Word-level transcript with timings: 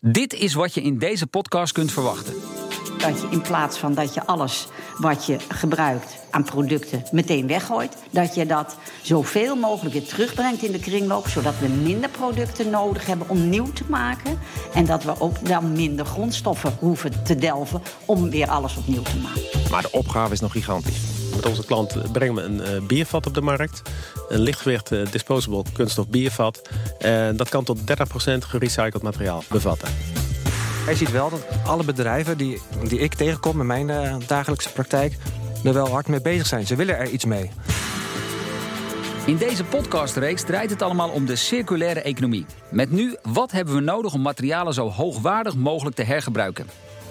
Dit 0.00 0.34
is 0.34 0.54
wat 0.54 0.74
je 0.74 0.82
in 0.82 0.98
deze 0.98 1.26
podcast 1.26 1.72
kunt 1.72 1.92
verwachten. 1.92 2.34
Dat 2.98 3.20
je 3.20 3.28
in 3.30 3.40
plaats 3.40 3.78
van 3.78 3.94
dat 3.94 4.14
je 4.14 4.26
alles 4.26 4.68
wat 4.98 5.26
je 5.26 5.36
gebruikt 5.48 6.18
aan 6.30 6.44
producten 6.44 7.02
meteen 7.12 7.46
weggooit, 7.46 7.96
dat 8.10 8.34
je 8.34 8.46
dat 8.46 8.76
zoveel 9.02 9.56
mogelijk 9.56 9.94
weer 9.94 10.06
terugbrengt 10.06 10.62
in 10.62 10.72
de 10.72 10.78
kringloop, 10.78 11.28
zodat 11.28 11.58
we 11.58 11.68
minder 11.68 12.10
producten 12.10 12.70
nodig 12.70 13.06
hebben 13.06 13.28
om 13.28 13.48
nieuw 13.48 13.72
te 13.72 13.84
maken. 13.88 14.38
En 14.74 14.86
dat 14.86 15.04
we 15.04 15.20
ook 15.20 15.48
dan 15.48 15.72
minder 15.72 16.06
grondstoffen 16.06 16.76
hoeven 16.78 17.24
te 17.24 17.34
delven 17.34 17.82
om 18.04 18.30
weer 18.30 18.48
alles 18.48 18.76
opnieuw 18.76 19.02
te 19.02 19.16
maken. 19.16 19.70
Maar 19.70 19.82
de 19.82 19.90
opgave 19.90 20.32
is 20.32 20.40
nog 20.40 20.52
gigantisch. 20.52 21.17
Met 21.38 21.46
onze 21.46 21.64
klant 21.64 22.12
brengen 22.12 22.34
we 22.34 22.42
een 22.42 22.60
uh, 22.60 22.86
biervat 22.86 23.26
op 23.26 23.34
de 23.34 23.40
markt. 23.40 23.82
Een 24.28 24.40
lichtgewicht 24.40 24.92
uh, 24.92 25.06
disposable 25.10 25.62
kunststof 25.72 26.08
biervat. 26.08 26.68
En 26.98 27.36
dat 27.36 27.48
kan 27.48 27.64
tot 27.64 27.78
30% 27.80 27.82
gerecycled 28.38 29.02
materiaal 29.02 29.42
bevatten. 29.48 29.88
Hij 30.84 30.94
ziet 30.94 31.10
wel 31.10 31.30
dat 31.30 31.46
alle 31.64 31.84
bedrijven 31.84 32.36
die, 32.36 32.60
die 32.88 32.98
ik 32.98 33.14
tegenkom 33.14 33.60
in 33.60 33.66
mijn 33.66 33.88
uh, 33.88 34.16
dagelijkse 34.26 34.72
praktijk... 34.72 35.16
er 35.64 35.72
wel 35.72 35.88
hard 35.88 36.08
mee 36.08 36.20
bezig 36.20 36.46
zijn. 36.46 36.66
Ze 36.66 36.76
willen 36.76 36.98
er 36.98 37.08
iets 37.08 37.24
mee. 37.24 37.50
In 39.26 39.36
deze 39.36 39.64
podcastreeks 39.64 40.42
draait 40.42 40.70
het 40.70 40.82
allemaal 40.82 41.08
om 41.08 41.26
de 41.26 41.36
circulaire 41.36 42.00
economie. 42.00 42.46
Met 42.70 42.90
nu, 42.90 43.16
wat 43.22 43.50
hebben 43.50 43.74
we 43.74 43.80
nodig 43.80 44.14
om 44.14 44.22
materialen 44.22 44.74
zo 44.74 44.88
hoogwaardig 44.90 45.56
mogelijk 45.56 45.96
te 45.96 46.02
hergebruiken? 46.02 46.66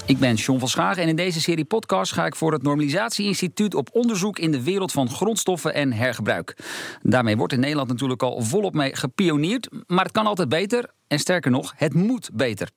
Ik 0.08 0.20
ben 0.20 0.36
John 0.36 0.60
van 0.60 0.68
Schagen 0.68 1.04
en 1.04 1.10
in 1.10 1.16
deze 1.16 1.42
serie 1.42 1.66
podcast 1.66 2.14
ga 2.14 2.26
ik 2.26 2.36
voor 2.36 2.52
het 2.52 2.64
Normalisatie 2.64 3.26
Instituut 3.26 3.76
op 3.76 3.90
onderzoek 3.92 4.40
in 4.40 4.52
de 4.52 4.64
wereld 4.64 4.92
van 4.92 5.10
grondstoffen 5.10 5.74
en 5.74 5.94
hergebruik. 5.94 6.58
Daarmee 7.02 7.38
wordt 7.38 7.54
in 7.54 7.60
Nederland 7.60 7.88
natuurlijk 7.88 8.24
al 8.24 8.42
volop 8.42 8.74
mee 8.74 8.96
gepioneerd, 8.96 9.70
maar 9.88 10.04
het 10.04 10.14
kan 10.14 10.26
altijd 10.26 10.50
beter. 10.50 10.90
En 11.08 11.20
sterker 11.20 11.52
nog, 11.52 11.74
het 11.76 11.94
moet 11.94 12.30
beter. 12.34 12.70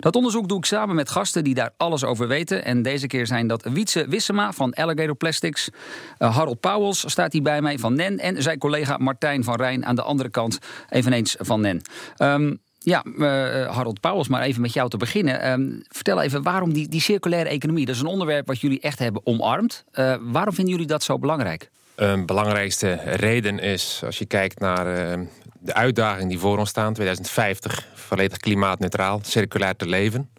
Dat 0.00 0.16
onderzoek 0.16 0.48
doe 0.48 0.58
ik 0.58 0.64
samen 0.64 0.94
met 0.94 1.10
gasten 1.10 1.44
die 1.44 1.54
daar 1.54 1.70
alles 1.76 2.04
over 2.04 2.28
weten. 2.28 2.64
En 2.64 2.82
deze 2.82 3.06
keer 3.06 3.26
zijn 3.26 3.46
dat 3.46 3.62
Wietse 3.62 4.08
Wissema 4.08 4.52
van 4.52 4.72
Alligator 4.72 5.16
Plastics. 5.16 5.70
Uh, 6.18 6.36
Harold 6.36 6.60
Pauwels 6.60 7.10
staat 7.10 7.32
hier 7.32 7.42
bij 7.42 7.62
mij 7.62 7.78
van 7.78 7.94
NEN. 7.94 8.18
En 8.18 8.42
zijn 8.42 8.58
collega 8.58 8.96
Martijn 8.96 9.44
van 9.44 9.56
Rijn 9.56 9.86
aan 9.86 9.94
de 9.94 10.02
andere 10.02 10.30
kant, 10.30 10.58
eveneens 10.88 11.36
van 11.38 11.60
NEN. 11.60 11.82
Um, 12.18 12.60
ja, 12.78 13.04
uh, 13.04 13.74
Harold 13.74 14.00
Pauwels, 14.00 14.28
maar 14.28 14.42
even 14.42 14.60
met 14.60 14.72
jou 14.72 14.88
te 14.88 14.96
beginnen. 14.96 15.50
Um, 15.50 15.82
vertel 15.88 16.22
even 16.22 16.42
waarom 16.42 16.72
die, 16.72 16.88
die 16.88 17.00
circulaire 17.00 17.48
economie. 17.48 17.86
Dat 17.86 17.94
is 17.94 18.00
een 18.00 18.06
onderwerp 18.06 18.46
wat 18.46 18.60
jullie 18.60 18.80
echt 18.80 18.98
hebben 18.98 19.26
omarmd. 19.26 19.84
Uh, 19.92 20.14
waarom 20.20 20.54
vinden 20.54 20.72
jullie 20.72 20.88
dat 20.88 21.02
zo 21.02 21.18
belangrijk? 21.18 21.70
Een 21.94 22.26
belangrijkste 22.26 22.92
reden 23.04 23.58
is, 23.58 24.02
als 24.04 24.18
je 24.18 24.26
kijkt 24.26 24.60
naar 24.60 25.18
uh, 25.18 25.26
de 25.58 25.74
uitdagingen 25.74 26.28
die 26.28 26.38
voor 26.38 26.58
ons 26.58 26.68
staan, 26.68 26.92
2050, 26.92 27.86
volledig 27.94 28.36
klimaatneutraal, 28.36 29.20
circulair 29.22 29.76
te 29.76 29.86
leven. 29.86 30.30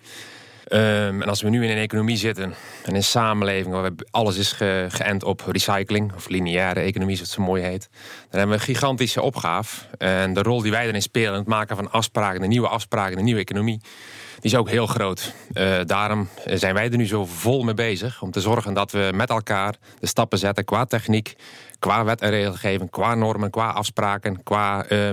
Um, 0.72 1.22
en 1.22 1.30
als 1.30 1.42
we 1.42 1.50
nu 1.50 1.64
in 1.64 1.70
een 1.70 1.78
economie 1.78 2.17
zitten 2.17 2.44
en 2.44 2.53
in 2.86 2.95
een 2.95 3.03
samenleving 3.03 3.73
waar 3.73 3.92
alles 4.12 4.38
is 4.38 4.52
ge 4.52 4.86
geënt 4.89 5.23
op 5.23 5.44
recycling, 5.48 6.14
of 6.16 6.28
lineaire 6.28 6.80
economie, 6.80 7.16
zoals 7.16 7.30
het 7.30 7.39
zo 7.39 7.45
mooi 7.45 7.64
heet, 7.64 7.89
dan 8.30 8.39
hebben 8.39 8.50
we 8.50 8.53
een 8.53 8.76
gigantische 8.76 9.22
opgave. 9.22 9.86
En 9.98 10.34
de 10.34 10.42
rol 10.42 10.61
die 10.61 10.72
wij 10.72 10.88
erin 10.88 11.02
spelen 11.02 11.34
het 11.34 11.48
maken 11.48 11.76
van 11.76 11.92
afspraken, 11.92 12.42
de 12.42 12.48
nieuwe 12.48 12.67
afspraken, 12.67 13.17
de 13.17 13.23
nieuwe 13.23 13.39
economie, 13.39 13.80
die 14.39 14.52
is 14.52 14.56
ook 14.56 14.70
heel 14.70 14.88
groot. 14.88 15.34
Uh, 15.53 15.78
daarom 15.86 16.28
zijn 16.45 16.73
wij 16.73 16.92
er 16.92 16.98
nu 16.98 17.08
zo 17.08 17.26
vol 17.26 17.64
mee 17.64 17.73
bezig 17.73 18.22
om 18.22 18.31
te 18.31 18.42
zorgen 18.42 18.73
dat 18.73 18.92
we 18.92 19.11
met 19.14 19.30
elkaar 19.30 19.76
de 20.00 20.08
stappen 20.08 20.38
zetten 20.38 20.66
qua 20.66 20.86
techniek, 20.86 21.36
qua 21.80 22.04
wet 22.04 22.22
en 22.22 22.30
regelgeving, 22.30 22.90
qua 22.90 23.16
normen, 23.16 23.50
qua 23.50 23.70
afspraken, 23.70 24.44
qua 24.44 24.92
uh, 24.92 25.10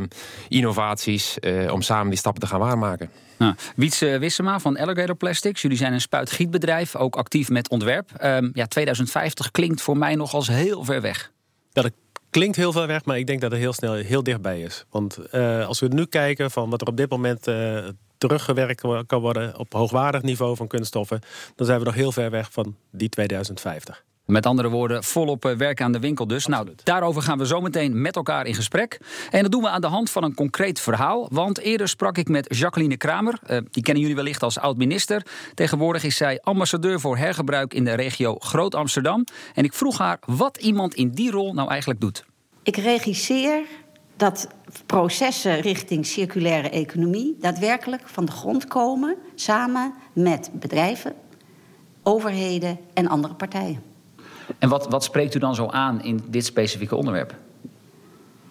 innovaties, 0.49 1.37
uh, 1.41 1.73
om 1.73 1.83
samen 1.83 2.09
die 2.09 2.19
stappen 2.19 2.43
te 2.43 2.49
gaan 2.49 2.61
waarmaken. 2.61 3.11
Nou, 3.39 3.55
Wietse 3.77 4.19
Wissema 4.19 4.61
van 4.61 4.77
Alligator 4.77 5.17
Plastics. 5.17 5.63
Jullie 5.63 5.77
zijn 5.77 5.93
een 5.93 6.01
spuitgietbedrijf, 6.01 6.97
ook 6.97 7.17
actief 7.17 7.49
met 7.49 7.69
ontwerp. 7.69 8.11
Um, 8.23 8.51
ja, 8.53 8.67
2050 8.67 9.51
klinkt 9.51 9.83
voor 9.83 9.97
mij 9.97 10.15
nog 10.15 10.35
als 10.35 10.49
heel 10.49 10.85
ver 10.85 11.01
weg. 11.01 11.33
Dat 11.73 11.91
klinkt 12.31 12.57
heel 12.57 12.73
ver 12.73 12.87
weg, 12.87 13.05
maar 13.05 13.19
ik 13.19 13.27
denk 13.27 13.41
dat 13.41 13.51
het 13.51 13.61
heel 13.61 13.73
snel 13.73 13.95
heel 13.95 14.23
dichtbij 14.23 14.61
is. 14.61 14.85
Want 14.91 15.19
uh, 15.33 15.67
als 15.67 15.81
we 15.81 15.89
nu 15.89 16.07
kijken 16.07 16.51
van 16.51 16.71
wat 16.71 16.81
er 16.81 16.87
op 16.87 16.97
dit 16.97 17.11
moment 17.11 17.49
uh, 17.49 17.89
teruggewerkt 18.19 18.81
kan 19.07 19.21
worden 19.21 19.59
op 19.59 19.73
hoogwaardig 19.73 20.23
niveau 20.23 20.57
van 20.57 20.67
kunststoffen, 20.67 21.21
dan 21.55 21.67
zijn 21.67 21.79
we 21.79 21.85
nog 21.85 21.95
heel 21.95 22.13
ver 22.13 22.31
weg 22.31 22.53
van 22.53 22.77
die 22.91 23.09
2050. 23.09 24.05
Met 24.27 24.47
andere 24.47 24.69
woorden, 24.69 25.05
volop 25.05 25.55
werk 25.59 25.81
aan 25.81 25.93
de 25.93 25.99
winkel 25.99 26.27
dus. 26.27 26.47
Nou, 26.47 26.69
daarover 26.83 27.23
gaan 27.23 27.39
we 27.39 27.47
zo 27.47 27.61
meteen 27.61 28.01
met 28.01 28.17
elkaar 28.17 28.47
in 28.47 28.55
gesprek. 28.55 28.99
En 29.31 29.43
dat 29.43 29.53
doen 29.53 29.63
we 29.63 29.69
aan 29.69 29.81
de 29.81 29.87
hand 29.87 30.11
van 30.11 30.25
een 30.25 30.35
concreet 30.35 30.81
verhaal. 30.81 31.29
Want 31.31 31.59
eerder 31.59 31.89
sprak 31.89 32.19
ik 32.19 32.29
met 32.29 32.57
Jacqueline 32.59 32.97
Kramer. 32.97 33.39
Uh, 33.47 33.59
die 33.71 33.83
kennen 33.83 34.03
jullie 34.03 34.17
wellicht 34.17 34.43
als 34.43 34.59
oud-minister. 34.59 35.27
Tegenwoordig 35.55 36.05
is 36.05 36.17
zij 36.17 36.41
ambassadeur 36.43 37.01
voor 37.01 37.17
hergebruik 37.17 37.75
in 37.75 37.85
de 37.85 37.95
regio 37.95 38.37
Groot-Amsterdam. 38.39 39.25
En 39.55 39.65
ik 39.65 39.73
vroeg 39.73 39.99
haar 39.99 40.19
wat 40.25 40.57
iemand 40.57 40.95
in 40.95 41.11
die 41.11 41.31
rol 41.31 41.55
nou 41.55 41.69
eigenlijk 41.69 42.01
doet. 42.01 42.25
Ik 42.63 42.77
regisseer 42.77 43.63
dat 44.17 44.49
processen 44.87 45.61
richting 45.61 46.07
circulaire 46.07 46.71
economie 46.71 47.37
daadwerkelijk 47.41 48.03
van 48.09 48.25
de 48.25 48.33
grond 48.33 48.67
komen... 48.67 49.17
samen 49.35 49.95
met 50.13 50.51
bedrijven, 50.53 51.15
overheden 52.03 52.79
en 52.95 53.09
andere 53.09 53.35
partijen. 53.35 53.86
En 54.59 54.69
wat, 54.69 54.89
wat 54.89 55.05
spreekt 55.05 55.35
u 55.35 55.39
dan 55.39 55.55
zo 55.55 55.67
aan 55.67 56.03
in 56.03 56.25
dit 56.27 56.45
specifieke 56.45 56.97
onderwerp? 56.97 57.35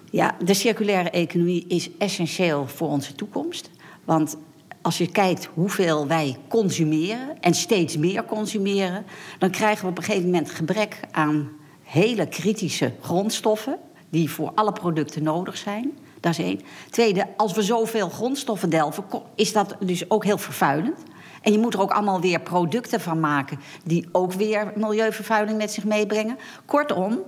Ja, 0.10 0.36
de 0.44 0.54
circulaire 0.54 1.10
economie 1.10 1.66
is 1.68 1.90
essentieel 1.98 2.68
voor 2.68 2.90
onze 2.90 3.16
toekomst. 3.16 3.70
Want 4.04 4.38
als 4.82 4.98
je 4.98 5.12
kijkt 5.12 5.50
hoeveel 5.54 6.08
wij 6.08 6.38
consumeren 6.48 7.42
en 7.42 7.54
steeds 7.54 7.98
meer 7.98 8.26
consumeren, 8.26 9.06
dan 9.40 9.50
krijgen 9.50 9.84
we 9.84 9.92
op 9.92 9.98
een 9.98 10.04
gegeven 10.04 10.26
moment 10.26 10.52
gebrek 10.52 11.00
aan 11.12 11.50
hele 11.84 12.28
kritische 12.28 12.92
grondstoffen 13.02 13.78
die 14.10 14.30
voor 14.30 14.52
alle 14.56 14.72
producten 14.72 15.24
nodig 15.24 15.58
zijn. 15.58 15.98
Dat 16.20 16.32
is 16.32 16.40
één. 16.46 16.62
Tweede, 16.90 17.28
als 17.38 17.54
we 17.54 17.62
zoveel 17.62 18.10
grondstoffen 18.10 18.70
delven, 18.70 19.04
is 19.36 19.54
dat 19.54 19.76
dus 19.80 20.10
ook 20.10 20.24
heel 20.24 20.38
vervuilend. 20.38 21.04
En 21.46 21.52
je 21.52 21.60
moet 21.60 21.74
er 21.74 21.82
ook 21.82 21.92
allemaal 21.92 22.22
weer 22.22 22.40
producten 22.40 23.02
van 23.02 23.20
maken 23.20 23.60
die 23.84 24.10
ook 24.12 24.34
weer 24.34 24.72
milieuvervuiling 24.76 25.58
met 25.58 25.72
zich 25.72 25.84
meebrengen. 25.84 26.38
Kortom, 26.66 27.20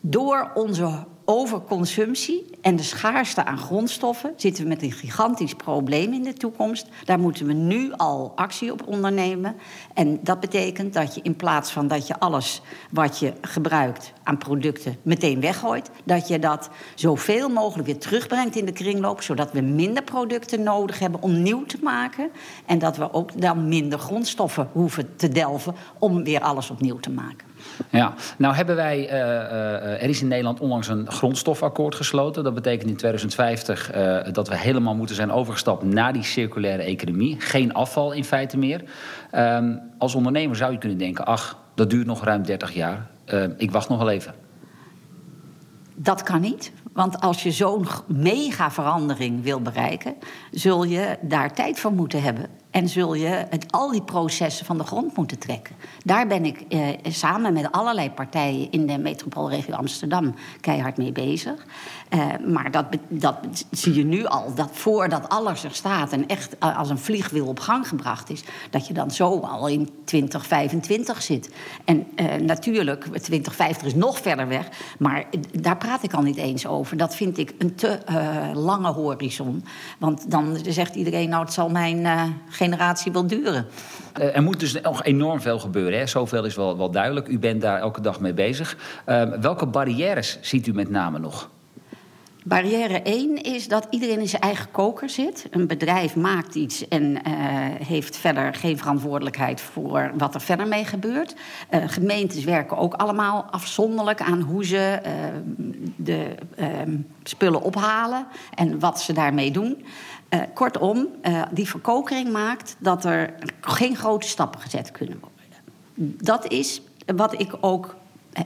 door 0.00 0.50
onze 0.54 1.04
overconsumptie 1.30 2.46
en 2.60 2.76
de 2.76 2.82
schaarste 2.82 3.44
aan 3.44 3.58
grondstoffen 3.58 4.32
zitten 4.36 4.62
we 4.62 4.68
met 4.68 4.82
een 4.82 4.92
gigantisch 4.92 5.54
probleem 5.54 6.12
in 6.12 6.22
de 6.22 6.32
toekomst. 6.32 6.86
Daar 7.04 7.18
moeten 7.18 7.46
we 7.46 7.52
nu 7.52 7.92
al 7.92 8.32
actie 8.34 8.72
op 8.72 8.86
ondernemen. 8.86 9.56
En 9.94 10.20
dat 10.22 10.40
betekent 10.40 10.92
dat 10.92 11.14
je 11.14 11.20
in 11.22 11.36
plaats 11.36 11.70
van 11.70 11.88
dat 11.88 12.06
je 12.06 12.18
alles 12.18 12.62
wat 12.90 13.18
je 13.18 13.32
gebruikt 13.40 14.12
aan 14.22 14.38
producten 14.38 14.96
meteen 15.02 15.40
weggooit, 15.40 15.90
dat 16.04 16.28
je 16.28 16.38
dat 16.38 16.70
zoveel 16.94 17.48
mogelijk 17.48 17.86
weer 17.86 17.98
terugbrengt 17.98 18.56
in 18.56 18.66
de 18.66 18.72
kringloop, 18.72 19.22
zodat 19.22 19.52
we 19.52 19.60
minder 19.60 20.02
producten 20.02 20.62
nodig 20.62 20.98
hebben 20.98 21.22
om 21.22 21.42
nieuw 21.42 21.64
te 21.64 21.78
maken. 21.82 22.30
En 22.66 22.78
dat 22.78 22.96
we 22.96 23.12
ook 23.12 23.40
dan 23.40 23.68
minder 23.68 23.98
grondstoffen 23.98 24.68
hoeven 24.72 25.16
te 25.16 25.28
delven 25.28 25.74
om 25.98 26.24
weer 26.24 26.40
alles 26.40 26.70
opnieuw 26.70 26.98
te 26.98 27.10
maken. 27.10 27.49
Ja, 27.90 28.14
nou 28.38 28.54
hebben 28.54 28.76
wij, 28.76 28.98
uh, 28.98 29.12
uh, 29.12 30.02
er 30.02 30.08
is 30.08 30.22
in 30.22 30.28
Nederland 30.28 30.60
onlangs 30.60 30.88
een 30.88 31.10
grondstofakkoord 31.10 31.94
gesloten. 31.94 32.44
Dat 32.44 32.54
betekent 32.54 32.90
in 32.90 32.96
2050 32.96 33.94
uh, 33.94 34.18
dat 34.32 34.48
we 34.48 34.56
helemaal 34.56 34.94
moeten 34.94 35.16
zijn 35.16 35.32
overgestapt 35.32 35.82
naar 35.82 36.12
die 36.12 36.22
circulaire 36.22 36.82
economie. 36.82 37.40
Geen 37.40 37.74
afval 37.74 38.12
in 38.12 38.24
feite 38.24 38.58
meer. 38.58 38.82
Um, 39.34 39.80
als 39.98 40.14
ondernemer 40.14 40.56
zou 40.56 40.72
je 40.72 40.78
kunnen 40.78 40.98
denken, 40.98 41.24
ach, 41.24 41.58
dat 41.74 41.90
duurt 41.90 42.06
nog 42.06 42.24
ruim 42.24 42.42
30 42.42 42.74
jaar. 42.74 43.06
ik 43.56 43.70
wacht 43.70 43.88
nog 43.88 43.98
wel 43.98 44.10
even. 44.10 44.34
Dat 45.94 46.22
kan 46.22 46.40
niet. 46.40 46.72
Want 46.92 47.20
als 47.20 47.42
je 47.42 47.50
zo'n 47.50 47.86
mega 48.06 48.70
verandering 48.70 49.42
wil 49.42 49.60
bereiken, 49.60 50.14
zul 50.50 50.84
je 50.84 51.18
daar 51.20 51.54
tijd 51.54 51.80
voor 51.80 51.92
moeten 51.92 52.22
hebben. 52.22 52.46
En 52.70 52.88
zul 52.88 53.14
je 53.14 53.46
al 53.70 53.90
die 53.90 54.02
processen 54.02 54.66
van 54.66 54.78
de 54.78 54.84
grond 54.84 55.16
moeten 55.16 55.38
trekken. 55.38 55.76
Daar 56.04 56.26
ben 56.26 56.44
ik 56.44 56.60
eh, 56.68 56.88
samen 57.02 57.52
met 57.52 57.72
allerlei 57.72 58.10
partijen 58.10 58.70
in 58.70 58.86
de 58.86 58.98
metropoolregio 58.98 59.74
Amsterdam 59.74 60.34
keihard 60.60 60.96
mee 60.96 61.12
bezig. 61.12 61.66
Uh, 62.14 62.26
maar 62.46 62.70
dat, 62.70 62.86
dat 63.08 63.36
zie 63.70 63.94
je 63.94 64.04
nu 64.04 64.24
al, 64.24 64.54
dat 64.54 64.68
voordat 64.72 65.28
alles 65.28 65.64
er 65.64 65.74
staat 65.74 66.12
en 66.12 66.26
echt 66.26 66.60
als 66.60 66.90
een 66.90 66.98
vliegwiel 66.98 67.46
op 67.46 67.60
gang 67.60 67.88
gebracht 67.88 68.30
is, 68.30 68.44
dat 68.70 68.86
je 68.86 68.94
dan 68.94 69.10
zo 69.10 69.38
al 69.38 69.68
in 69.68 69.90
2025 70.04 71.22
zit. 71.22 71.50
En 71.84 72.06
uh, 72.16 72.34
natuurlijk, 72.34 73.02
2050 73.04 73.86
is 73.86 73.94
nog 73.94 74.18
verder 74.18 74.48
weg, 74.48 74.68
maar 74.98 75.24
daar 75.60 75.76
praat 75.76 76.02
ik 76.02 76.12
al 76.12 76.22
niet 76.22 76.36
eens 76.36 76.66
over. 76.66 76.96
Dat 76.96 77.16
vind 77.16 77.38
ik 77.38 77.54
een 77.58 77.74
te 77.74 77.98
uh, 78.10 78.50
lange 78.54 78.92
horizon. 78.92 79.64
Want 79.98 80.30
dan 80.30 80.56
zegt 80.68 80.94
iedereen, 80.94 81.28
nou, 81.28 81.44
het 81.44 81.52
zal 81.52 81.68
mijn 81.68 82.06
generatie 82.64 83.12
wel 83.12 83.26
duren. 83.26 83.66
Uh, 84.20 84.36
er 84.36 84.42
moet 84.42 84.60
dus 84.60 84.80
nog 84.80 85.04
enorm 85.04 85.40
veel 85.40 85.58
gebeuren. 85.58 85.98
Hè? 85.98 86.06
Zoveel 86.06 86.44
is 86.44 86.54
wel, 86.54 86.76
wel 86.76 86.90
duidelijk. 86.90 87.28
U 87.28 87.38
bent 87.38 87.60
daar 87.60 87.80
elke 87.80 88.00
dag 88.00 88.20
mee 88.20 88.34
bezig. 88.34 88.76
Uh, 89.06 89.22
welke 89.22 89.66
barrières 89.66 90.38
ziet 90.40 90.66
u 90.66 90.72
met 90.72 90.90
name 90.90 91.18
nog? 91.18 91.50
Barrière 92.44 93.02
1 93.02 93.42
is 93.42 93.68
dat 93.68 93.86
iedereen 93.90 94.20
in 94.20 94.28
zijn 94.28 94.42
eigen 94.42 94.70
koker 94.70 95.08
zit. 95.08 95.46
Een 95.50 95.66
bedrijf 95.66 96.16
maakt 96.16 96.54
iets 96.54 96.88
en 96.88 97.02
uh, 97.02 97.20
heeft 97.86 98.16
verder 98.16 98.54
geen 98.54 98.78
verantwoordelijkheid 98.78 99.60
voor 99.60 100.12
wat 100.16 100.34
er 100.34 100.40
verder 100.40 100.68
mee 100.68 100.84
gebeurt. 100.84 101.34
Uh, 101.70 101.82
gemeentes 101.86 102.44
werken 102.44 102.76
ook 102.76 102.94
allemaal 102.94 103.46
afzonderlijk 103.50 104.20
aan 104.20 104.40
hoe 104.40 104.64
ze 104.64 105.00
uh, 105.06 105.12
de 105.96 106.34
spullen 107.22 107.62
ophalen 107.62 108.26
en 108.54 108.78
wat 108.78 109.00
ze 109.00 109.12
daarmee 109.12 109.50
doen. 109.50 109.84
Kortom, 110.54 111.08
die 111.50 111.68
verkokering 111.68 112.32
maakt 112.32 112.76
dat 112.78 113.04
er 113.04 113.34
geen 113.60 113.96
grote 113.96 114.28
stappen 114.28 114.60
gezet 114.60 114.90
kunnen 114.90 115.20
worden. 115.20 115.38
Dat 116.24 116.52
is 116.52 116.82
wat 117.16 117.40
ik 117.40 117.52
ook 117.60 117.96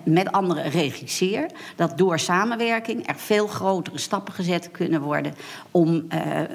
met 0.02 0.32
anderen 0.32 0.70
regisseer. 0.70 1.50
Dat 1.76 1.98
door 1.98 2.18
samenwerking 2.18 3.08
er 3.08 3.16
veel 3.16 3.46
grotere 3.46 3.98
stappen 3.98 4.34
gezet 4.34 4.70
kunnen 4.70 5.00
worden 5.00 5.34
om 5.70 6.06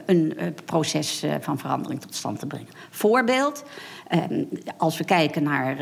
een 0.06 0.56
proces 0.66 1.26
van 1.40 1.58
verandering 1.58 2.02
tot 2.02 2.16
stand 2.16 2.40
te 2.40 2.46
brengen. 2.46 2.70
Voorbeeld, 2.90 3.64
als 4.78 4.98
we 4.98 5.04
kijken 5.04 5.44
naar 5.44 5.78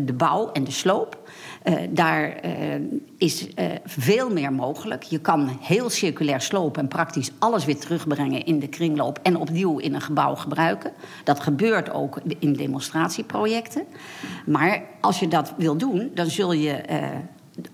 de 0.00 0.12
bouw 0.12 0.52
en 0.52 0.64
de 0.64 0.70
sloop. 0.70 1.30
Uh, 1.64 1.74
daar 1.90 2.40
is 3.18 3.48
veel 3.84 4.30
meer 4.30 4.52
mogelijk. 4.52 5.02
Je 5.02 5.18
kan 5.18 5.58
heel 5.60 5.90
circulair 5.90 6.40
slopen 6.40 6.82
en 6.82 6.88
praktisch 6.88 7.30
alles 7.38 7.64
weer 7.64 7.78
terugbrengen 7.78 8.44
in 8.44 8.58
de 8.58 8.68
kringloop 8.68 9.18
en 9.22 9.36
opnieuw 9.36 9.78
in 9.78 9.94
een 9.94 10.00
gebouw 10.00 10.34
gebruiken. 10.34 10.92
Dat 11.24 11.40
gebeurt 11.40 11.90
ook 11.90 12.20
in 12.38 12.52
demonstratieprojecten. 12.52 13.84
Maar 14.46 14.82
als 15.00 15.18
je 15.18 15.28
dat 15.28 15.54
wil 15.56 15.76
doen, 15.76 16.10
dan 16.14 16.26
zul 16.26 16.52
je 16.52 16.80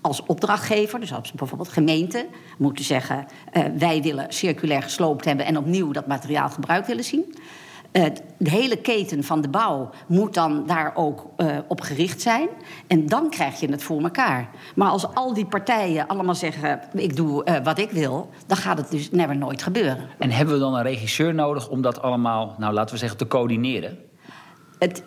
als 0.01 0.25
opdrachtgever, 0.25 0.99
dus 0.99 1.13
als 1.13 1.31
bijvoorbeeld 1.31 1.69
gemeente, 1.69 2.27
moeten 2.57 2.85
zeggen: 2.85 3.25
wij 3.77 4.01
willen 4.01 4.25
circulair 4.33 4.81
gesloopt 4.81 5.25
hebben 5.25 5.45
en 5.45 5.57
opnieuw 5.57 5.91
dat 5.91 6.07
materiaal 6.07 6.49
gebruikt 6.49 6.87
willen 6.87 7.03
zien. 7.03 7.35
Uh, 7.95 8.05
de 8.37 8.49
hele 8.49 8.77
keten 8.77 9.23
van 9.23 9.41
de 9.41 9.47
bouw 9.47 9.89
moet 10.07 10.33
dan 10.33 10.63
daar 10.65 10.91
ook 10.95 11.27
uh, 11.37 11.57
op 11.67 11.81
gericht 11.81 12.21
zijn. 12.21 12.47
En 12.87 13.07
dan 13.07 13.29
krijg 13.29 13.59
je 13.59 13.71
het 13.71 13.83
voor 13.83 14.01
elkaar. 14.01 14.49
Maar 14.75 14.89
als 14.89 15.13
al 15.13 15.33
die 15.33 15.45
partijen 15.45 16.07
allemaal 16.07 16.35
zeggen: 16.35 16.81
ik 16.93 17.15
doe 17.15 17.45
uh, 17.45 17.55
wat 17.63 17.79
ik 17.79 17.91
wil, 17.91 18.29
dan 18.47 18.57
gaat 18.57 18.77
het 18.77 18.91
dus 18.91 19.11
never 19.11 19.37
nooit 19.37 19.63
gebeuren. 19.63 20.09
En 20.17 20.31
hebben 20.31 20.53
we 20.53 20.59
dan 20.59 20.75
een 20.75 20.83
regisseur 20.83 21.33
nodig 21.33 21.69
om 21.69 21.81
dat 21.81 22.01
allemaal, 22.01 22.55
nou 22.57 22.73
laten 22.73 22.93
we 22.93 22.99
zeggen, 22.99 23.17
te 23.17 23.27
coördineren? 23.27 23.97
Het 24.79 25.03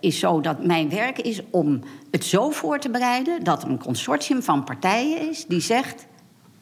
is 0.00 0.18
zo 0.18 0.40
dat 0.40 0.64
mijn 0.64 0.90
werk 0.90 1.18
is 1.18 1.40
om 1.50 1.80
het 2.10 2.24
zo 2.24 2.50
voor 2.50 2.78
te 2.78 2.90
bereiden 2.90 3.44
dat 3.44 3.62
er 3.62 3.68
een 3.68 3.82
consortium 3.82 4.42
van 4.42 4.64
partijen 4.64 5.28
is 5.28 5.44
die 5.46 5.60
zegt. 5.60 6.06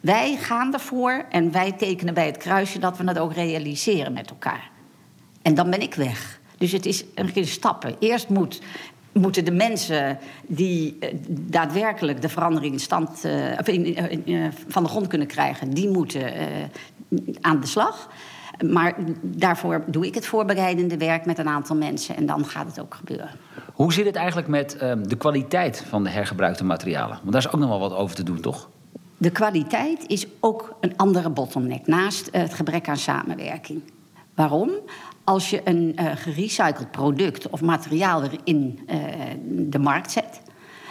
Wij 0.00 0.36
gaan 0.36 0.72
ervoor 0.72 1.24
en 1.30 1.52
wij 1.52 1.72
tekenen 1.72 2.14
bij 2.14 2.26
het 2.26 2.36
kruisje 2.36 2.78
dat 2.78 2.96
we 2.96 3.04
het 3.04 3.18
ook 3.18 3.32
realiseren 3.32 4.12
met 4.12 4.30
elkaar. 4.30 4.72
En 5.44 5.54
dan 5.54 5.70
ben 5.70 5.80
ik 5.80 5.94
weg. 5.94 6.40
Dus 6.58 6.72
het 6.72 6.86
is 6.86 7.04
een 7.14 7.32
keer 7.32 7.46
stappen. 7.46 7.94
Eerst 7.98 8.28
moet, 8.28 8.60
moeten 9.12 9.44
de 9.44 9.50
mensen 9.50 10.18
die 10.46 10.96
uh, 11.00 11.08
daadwerkelijk 11.28 12.22
de 12.22 12.28
verandering 12.28 12.72
in 12.72 12.80
stand 12.80 13.24
uh, 13.24 13.58
in, 13.64 14.30
uh, 14.30 14.46
van 14.68 14.82
de 14.82 14.88
grond 14.88 15.06
kunnen 15.06 15.26
krijgen, 15.26 15.70
die 15.70 15.88
moeten 15.88 16.32
aan 17.40 17.60
de 17.60 17.66
slag. 17.66 18.08
Maar 18.70 18.94
daarvoor 19.22 19.84
doe 19.86 20.06
ik 20.06 20.14
het 20.14 20.26
voorbereidende 20.26 20.96
werk 20.96 21.26
met 21.26 21.38
een 21.38 21.48
aantal 21.48 21.76
mensen 21.76 22.16
en 22.16 22.26
dan 22.26 22.44
gaat 22.44 22.66
het 22.66 22.80
ook 22.80 22.94
gebeuren. 22.94 23.30
Hoe 23.72 23.92
zit 23.92 24.06
het 24.06 24.16
eigenlijk 24.16 24.48
met 24.48 24.76
de 25.08 25.16
kwaliteit 25.18 25.84
van 25.88 26.04
de 26.04 26.10
hergebruikte 26.10 26.64
materialen? 26.64 27.18
Want 27.20 27.32
daar 27.32 27.40
is 27.40 27.52
ook 27.52 27.60
nog 27.60 27.68
wel 27.68 27.78
wat 27.78 27.94
over 27.94 28.16
te 28.16 28.22
doen, 28.22 28.40
toch? 28.40 28.68
De 29.16 29.30
kwaliteit 29.30 30.06
is 30.06 30.26
ook 30.40 30.76
een 30.80 30.96
andere 30.96 31.30
bottleneck 31.30 31.86
naast 31.86 32.28
het 32.32 32.54
gebrek 32.54 32.88
aan 32.88 32.96
samenwerking. 32.96 33.82
Waarom? 34.34 34.70
Als 35.24 35.50
je 35.50 35.60
een 35.64 35.96
uh, 36.00 36.10
gerecycled 36.14 36.90
product 36.90 37.50
of 37.50 37.60
materiaal 37.60 38.20
weer 38.20 38.38
in 38.44 38.80
uh, 38.90 38.98
de 39.46 39.78
markt 39.78 40.10
zet, 40.10 40.40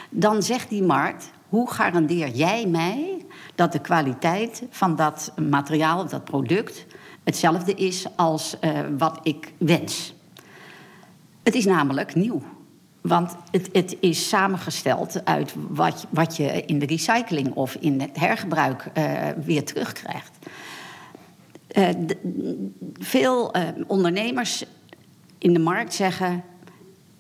dan 0.09 0.44
zegt 0.44 0.69
die 0.69 0.83
markt: 0.83 1.31
hoe 1.50 1.71
garandeer 1.71 2.30
jij 2.30 2.65
mij 2.68 3.25
dat 3.56 3.71
de 3.71 3.80
kwaliteit 3.80 4.63
van 4.69 4.95
dat 4.95 5.33
materiaal 5.50 6.03
of 6.03 6.09
dat 6.09 6.24
product 6.24 6.85
hetzelfde 7.24 7.74
is 7.74 8.06
als 8.15 8.56
uh, 8.62 8.80
wat 8.97 9.19
ik 9.24 9.53
wens? 9.57 10.13
Het 11.44 11.56
is 11.56 11.65
namelijk 11.65 12.15
nieuw. 12.15 12.41
Want 13.01 13.36
het, 13.51 13.69
het, 13.71 13.97
is 14.00 14.29
samengesteld 14.29 15.25
uit 15.25 15.53
wat, 15.69 16.07
wat, 16.09 16.38
je 16.38 16.65
in 16.65 16.79
de 16.79 16.86
recycling 16.86 17.53
of 17.53 17.75
in 17.75 18.01
het 18.01 18.19
hergebruik 18.19 18.91
weer 19.45 19.65
terugkrijgt. 19.65 20.31
Uh, 21.73 21.89
veel 22.99 23.55
uh, 23.55 23.61
ondernemers 23.87 24.65
in 25.37 25.53
de 25.53 25.59
markt 25.59 25.93
zeggen: 25.93 26.43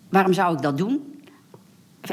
waarom 0.09 0.33
zou 0.33 0.55
ik 0.55 0.61
dat 0.61 0.77
doen? 0.77 1.21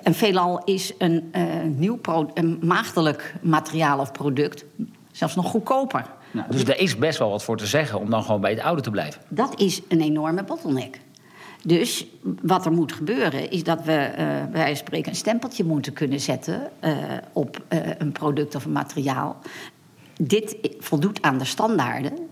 En 0.02 0.14
veelal 0.14 0.64
is 0.64 0.92
een 0.98 1.32
uh, 1.36 1.44
nieuw 1.76 2.00
een 2.34 2.58
maagdelijk 2.62 3.34
materiaal 3.42 3.98
of 3.98 4.12
product 4.12 4.64
zelfs 5.12 5.34
nog 5.34 5.50
goedkoper. 5.50 6.06
Nou, 6.30 6.50
dus 6.50 6.64
er 6.64 6.78
is 6.78 6.96
best 6.96 7.18
wel 7.18 7.30
wat 7.30 7.44
voor 7.44 7.56
te 7.56 7.66
zeggen 7.66 8.00
om 8.00 8.10
dan 8.10 8.22
gewoon 8.22 8.40
bij 8.40 8.50
het 8.50 8.60
oude 8.60 8.82
te 8.82 8.90
blijven. 8.90 9.22
Dat 9.28 9.60
is 9.60 9.80
een 9.88 10.00
enorme 10.00 10.44
bottleneck. 10.44 11.00
Dus 11.62 12.06
wat 12.42 12.66
er 12.66 12.72
moet 12.72 12.92
gebeuren 12.92 13.50
is 13.50 13.64
dat 13.64 13.84
we 13.84 14.10
bij 14.52 14.74
spreken 14.74 15.10
een 15.10 15.16
stempeltje 15.16 15.64
moeten 15.64 15.92
kunnen 15.92 16.20
zetten 16.20 16.70
op 17.32 17.64
een 17.98 18.12
product 18.12 18.54
of 18.54 18.64
een 18.64 18.72
materiaal. 18.72 19.36
Dit 20.22 20.56
voldoet 20.78 21.22
aan 21.22 21.38
de 21.38 21.44
standaarden. 21.44 22.28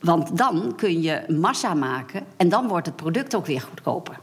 Want 0.00 0.36
dan 0.36 0.72
kun 0.76 1.02
je 1.02 1.24
massa 1.28 1.74
maken 1.74 2.24
en 2.36 2.48
dan 2.48 2.68
wordt 2.68 2.86
het 2.86 2.96
product 2.96 3.34
ook 3.34 3.46
weer 3.46 3.60
goedkoper. 3.60 4.18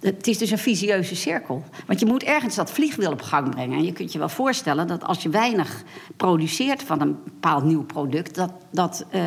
Het 0.00 0.26
is 0.26 0.38
dus 0.38 0.50
een 0.50 0.58
visieuze 0.58 1.16
cirkel. 1.16 1.64
Want 1.86 2.00
je 2.00 2.06
moet 2.06 2.22
ergens 2.22 2.54
dat 2.54 2.70
vliegwiel 2.70 3.12
op 3.12 3.22
gang 3.22 3.50
brengen. 3.50 3.78
En 3.78 3.84
je 3.84 3.92
kunt 3.92 4.12
je 4.12 4.18
wel 4.18 4.28
voorstellen 4.28 4.86
dat 4.86 5.04
als 5.04 5.22
je 5.22 5.28
weinig 5.28 5.82
produceert 6.16 6.82
van 6.82 7.00
een 7.00 7.16
bepaald 7.24 7.64
nieuw 7.64 7.84
product, 7.84 8.34
dat, 8.34 8.52
dat 8.70 9.06
uh, 9.14 9.22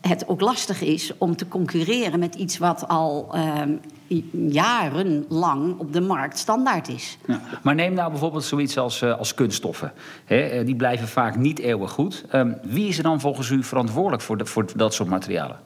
het 0.00 0.28
ook 0.28 0.40
lastig 0.40 0.80
is 0.80 1.12
om 1.18 1.36
te 1.36 1.48
concurreren 1.48 2.18
met 2.18 2.34
iets 2.34 2.58
wat 2.58 2.88
al 2.88 3.34
uh, 3.34 4.22
jarenlang 4.48 5.78
op 5.78 5.92
de 5.92 6.00
markt 6.00 6.38
standaard 6.38 6.88
is. 6.88 7.18
Ja, 7.26 7.40
maar 7.62 7.74
neem 7.74 7.94
nou 7.94 8.10
bijvoorbeeld 8.10 8.44
zoiets 8.44 8.78
als, 8.78 9.02
uh, 9.02 9.18
als 9.18 9.34
kunststoffen. 9.34 9.92
He, 10.24 10.64
die 10.64 10.76
blijven 10.76 11.08
vaak 11.08 11.36
niet 11.36 11.58
eeuwig 11.58 11.90
goed. 11.90 12.24
Um, 12.34 12.56
wie 12.62 12.88
is 12.88 12.96
er 12.96 13.02
dan 13.02 13.20
volgens 13.20 13.50
u 13.50 13.62
verantwoordelijk 13.62 14.22
voor, 14.22 14.36
de, 14.36 14.46
voor 14.46 14.66
dat 14.76 14.94
soort 14.94 15.08
materialen? 15.08 15.58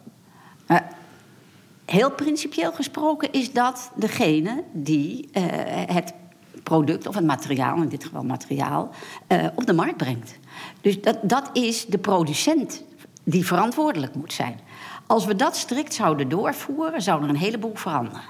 Heel 1.85 2.11
principieel 2.11 2.73
gesproken 2.73 3.33
is 3.33 3.53
dat 3.53 3.91
degene 3.95 4.63
die 4.73 5.29
uh, 5.33 5.43
het 5.87 6.15
product 6.63 7.07
of 7.07 7.15
het 7.15 7.25
materiaal, 7.25 7.77
in 7.77 7.89
dit 7.89 8.05
geval 8.05 8.23
materiaal, 8.23 8.91
uh, 9.29 9.47
op 9.55 9.67
de 9.67 9.73
markt 9.73 9.97
brengt. 9.97 10.39
Dus 10.81 11.01
dat, 11.01 11.19
dat 11.23 11.51
is 11.53 11.87
de 11.87 11.99
producent 11.99 12.83
die 13.25 13.47
verantwoordelijk 13.47 14.15
moet 14.15 14.33
zijn. 14.33 14.61
Als 15.07 15.25
we 15.25 15.37
dat 15.37 15.57
strikt 15.57 15.95
zouden 15.95 16.29
doorvoeren, 16.29 17.03
zou 17.03 17.23
er 17.23 17.29
een 17.29 17.37
heleboel 17.37 17.75
veranderen. 17.75 18.21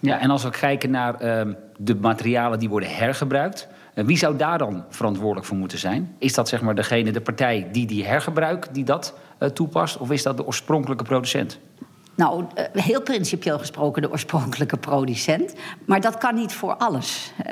Ja, 0.00 0.18
en 0.18 0.30
als 0.30 0.42
we 0.42 0.50
kijken 0.50 0.90
naar 0.90 1.46
uh, 1.46 1.54
de 1.76 1.94
materialen 1.94 2.58
die 2.58 2.68
worden 2.68 2.94
hergebruikt, 2.94 3.68
uh, 3.94 4.04
wie 4.04 4.18
zou 4.18 4.36
daar 4.36 4.58
dan 4.58 4.84
verantwoordelijk 4.88 5.46
voor 5.46 5.56
moeten 5.56 5.78
zijn? 5.78 6.14
Is 6.18 6.34
dat 6.34 6.48
zeg 6.48 6.62
maar 6.62 6.74
degene, 6.74 7.10
de 7.10 7.20
partij 7.20 7.68
die 7.72 7.86
die 7.86 8.04
hergebruik, 8.04 8.68
die 8.72 8.84
dat 8.84 9.14
toepast, 9.52 9.96
of 9.96 10.10
is 10.10 10.22
dat 10.22 10.36
de 10.36 10.46
oorspronkelijke 10.46 11.04
producent? 11.04 11.58
Nou, 12.16 12.44
heel 12.72 13.02
principieel 13.02 13.58
gesproken 13.58 14.02
de 14.02 14.10
oorspronkelijke 14.10 14.76
producent. 14.76 15.54
Maar 15.84 16.00
dat 16.00 16.18
kan 16.18 16.34
niet 16.34 16.52
voor 16.52 16.76
alles. 16.76 17.32
Uh, 17.38 17.44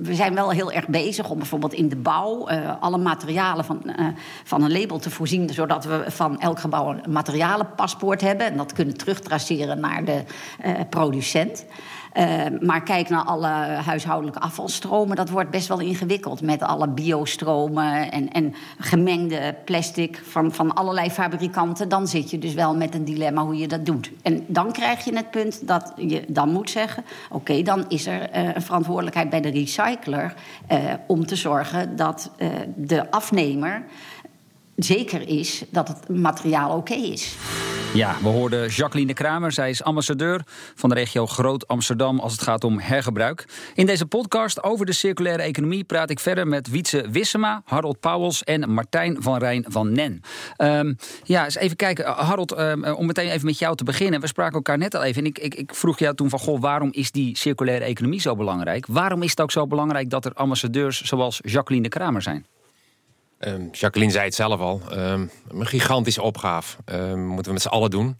we 0.00 0.14
zijn 0.14 0.34
wel 0.34 0.50
heel 0.50 0.72
erg 0.72 0.88
bezig 0.88 1.30
om 1.30 1.38
bijvoorbeeld 1.38 1.72
in 1.72 1.88
de 1.88 1.96
bouw 1.96 2.50
uh, 2.50 2.80
alle 2.80 2.98
materialen 2.98 3.64
van, 3.64 3.82
van 4.44 4.62
een 4.62 4.72
label 4.72 4.98
te 4.98 5.10
voorzien. 5.10 5.48
Zodat 5.48 5.84
we 5.84 6.04
van 6.06 6.40
elk 6.40 6.58
gebouw 6.58 6.90
een 6.90 7.12
materialenpaspoort 7.12 8.20
hebben. 8.20 8.46
En 8.46 8.56
dat 8.56 8.72
kunnen 8.72 8.96
terugtraceren 8.96 9.80
naar 9.80 10.04
de 10.04 10.22
producent. 10.90 11.64
Uh, 12.16 12.44
maar 12.60 12.82
kijk 12.82 13.08
naar 13.08 13.24
alle 13.24 13.46
huishoudelijke 13.84 14.40
afvalstromen. 14.40 15.16
Dat 15.16 15.30
wordt 15.30 15.50
best 15.50 15.68
wel 15.68 15.80
ingewikkeld 15.80 16.40
met 16.40 16.62
alle 16.62 16.88
biostromen 16.88 18.10
en, 18.10 18.32
en 18.32 18.54
gemengde 18.78 19.54
plastic 19.64 20.22
van, 20.24 20.52
van 20.52 20.74
allerlei 20.74 21.10
fabrikanten. 21.10 21.88
Dan 21.88 22.08
zit 22.08 22.30
je 22.30 22.38
dus 22.38 22.54
wel 22.54 22.76
met 22.76 22.94
een 22.94 23.04
dilemma 23.04 23.44
hoe 23.44 23.56
je 23.56 23.68
dat 23.68 23.86
doet. 23.86 24.10
En 24.22 24.44
dan 24.46 24.72
krijg 24.72 25.04
je 25.04 25.16
het 25.16 25.30
punt 25.30 25.66
dat 25.66 25.92
je 25.96 26.24
dan 26.28 26.52
moet 26.52 26.70
zeggen: 26.70 27.04
oké, 27.30 27.62
dan 27.62 27.84
is 27.88 28.06
er 28.06 28.20
uh, 28.20 28.54
een 28.54 28.62
verantwoordelijkheid 28.62 29.30
bij 29.30 29.40
de 29.40 29.50
recycler 29.50 30.34
uh, 30.72 30.78
om 31.06 31.26
te 31.26 31.36
zorgen 31.36 31.96
dat 31.96 32.30
de 32.74 33.10
afnemer 33.10 33.84
zeker 34.76 35.28
is 35.28 35.64
dat 35.70 35.88
het 35.88 36.08
materiaal 36.08 36.76
oké 36.76 36.94
is. 36.94 37.36
Ja, 37.94 38.16
we 38.22 38.28
hoorden 38.28 38.68
Jacqueline 38.68 39.12
Kramer. 39.12 39.52
Zij 39.52 39.70
is 39.70 39.82
ambassadeur 39.82 40.42
van 40.74 40.88
de 40.88 40.94
regio 40.94 41.26
Groot 41.26 41.68
Amsterdam 41.68 42.20
als 42.20 42.32
het 42.32 42.42
gaat 42.42 42.64
om 42.64 42.78
hergebruik. 42.78 43.44
In 43.74 43.86
deze 43.86 44.06
podcast 44.06 44.62
over 44.62 44.86
de 44.86 44.92
circulaire 44.92 45.42
economie 45.42 45.84
praat 45.84 46.10
ik 46.10 46.20
verder 46.20 46.46
met 46.46 46.70
Wietse 46.70 47.10
Wissema, 47.10 47.62
Harold 47.64 48.00
Pauwels 48.00 48.44
en 48.44 48.70
Martijn 48.70 49.16
van 49.22 49.38
Rijn 49.38 49.64
van 49.68 49.92
Nen. 49.92 50.20
Um, 50.58 50.96
ja, 51.24 51.44
eens 51.44 51.56
even 51.56 51.76
kijken. 51.76 52.04
Harold, 52.04 52.58
um, 52.58 52.84
om 52.84 53.06
meteen 53.06 53.30
even 53.30 53.46
met 53.46 53.58
jou 53.58 53.76
te 53.76 53.84
beginnen. 53.84 54.20
We 54.20 54.26
spraken 54.26 54.54
elkaar 54.54 54.78
net 54.78 54.94
al 54.94 55.02
even 55.02 55.22
en 55.22 55.28
ik, 55.28 55.38
ik, 55.38 55.54
ik 55.54 55.74
vroeg 55.74 55.98
jou 55.98 56.14
toen 56.14 56.28
van... 56.28 56.38
Goh, 56.38 56.60
waarom 56.60 56.88
is 56.92 57.10
die 57.10 57.36
circulaire 57.36 57.84
economie 57.84 58.20
zo 58.20 58.36
belangrijk? 58.36 58.86
Waarom 58.86 59.22
is 59.22 59.30
het 59.30 59.40
ook 59.40 59.50
zo 59.50 59.66
belangrijk 59.66 60.10
dat 60.10 60.24
er 60.24 60.32
ambassadeurs 60.32 61.02
zoals 61.02 61.40
Jacqueline 61.42 61.88
Kramer 61.88 62.22
zijn? 62.22 62.46
Um, 63.46 63.68
Jacqueline 63.72 64.12
zei 64.12 64.24
het 64.24 64.34
zelf 64.34 64.60
al. 64.60 64.82
Um, 64.92 65.30
een 65.48 65.66
gigantische 65.66 66.22
opgave. 66.22 66.76
Um, 66.84 67.26
moeten 67.26 67.44
we 67.46 67.52
met 67.52 67.62
z'n 67.62 67.68
allen 67.68 67.90
doen. 67.90 68.16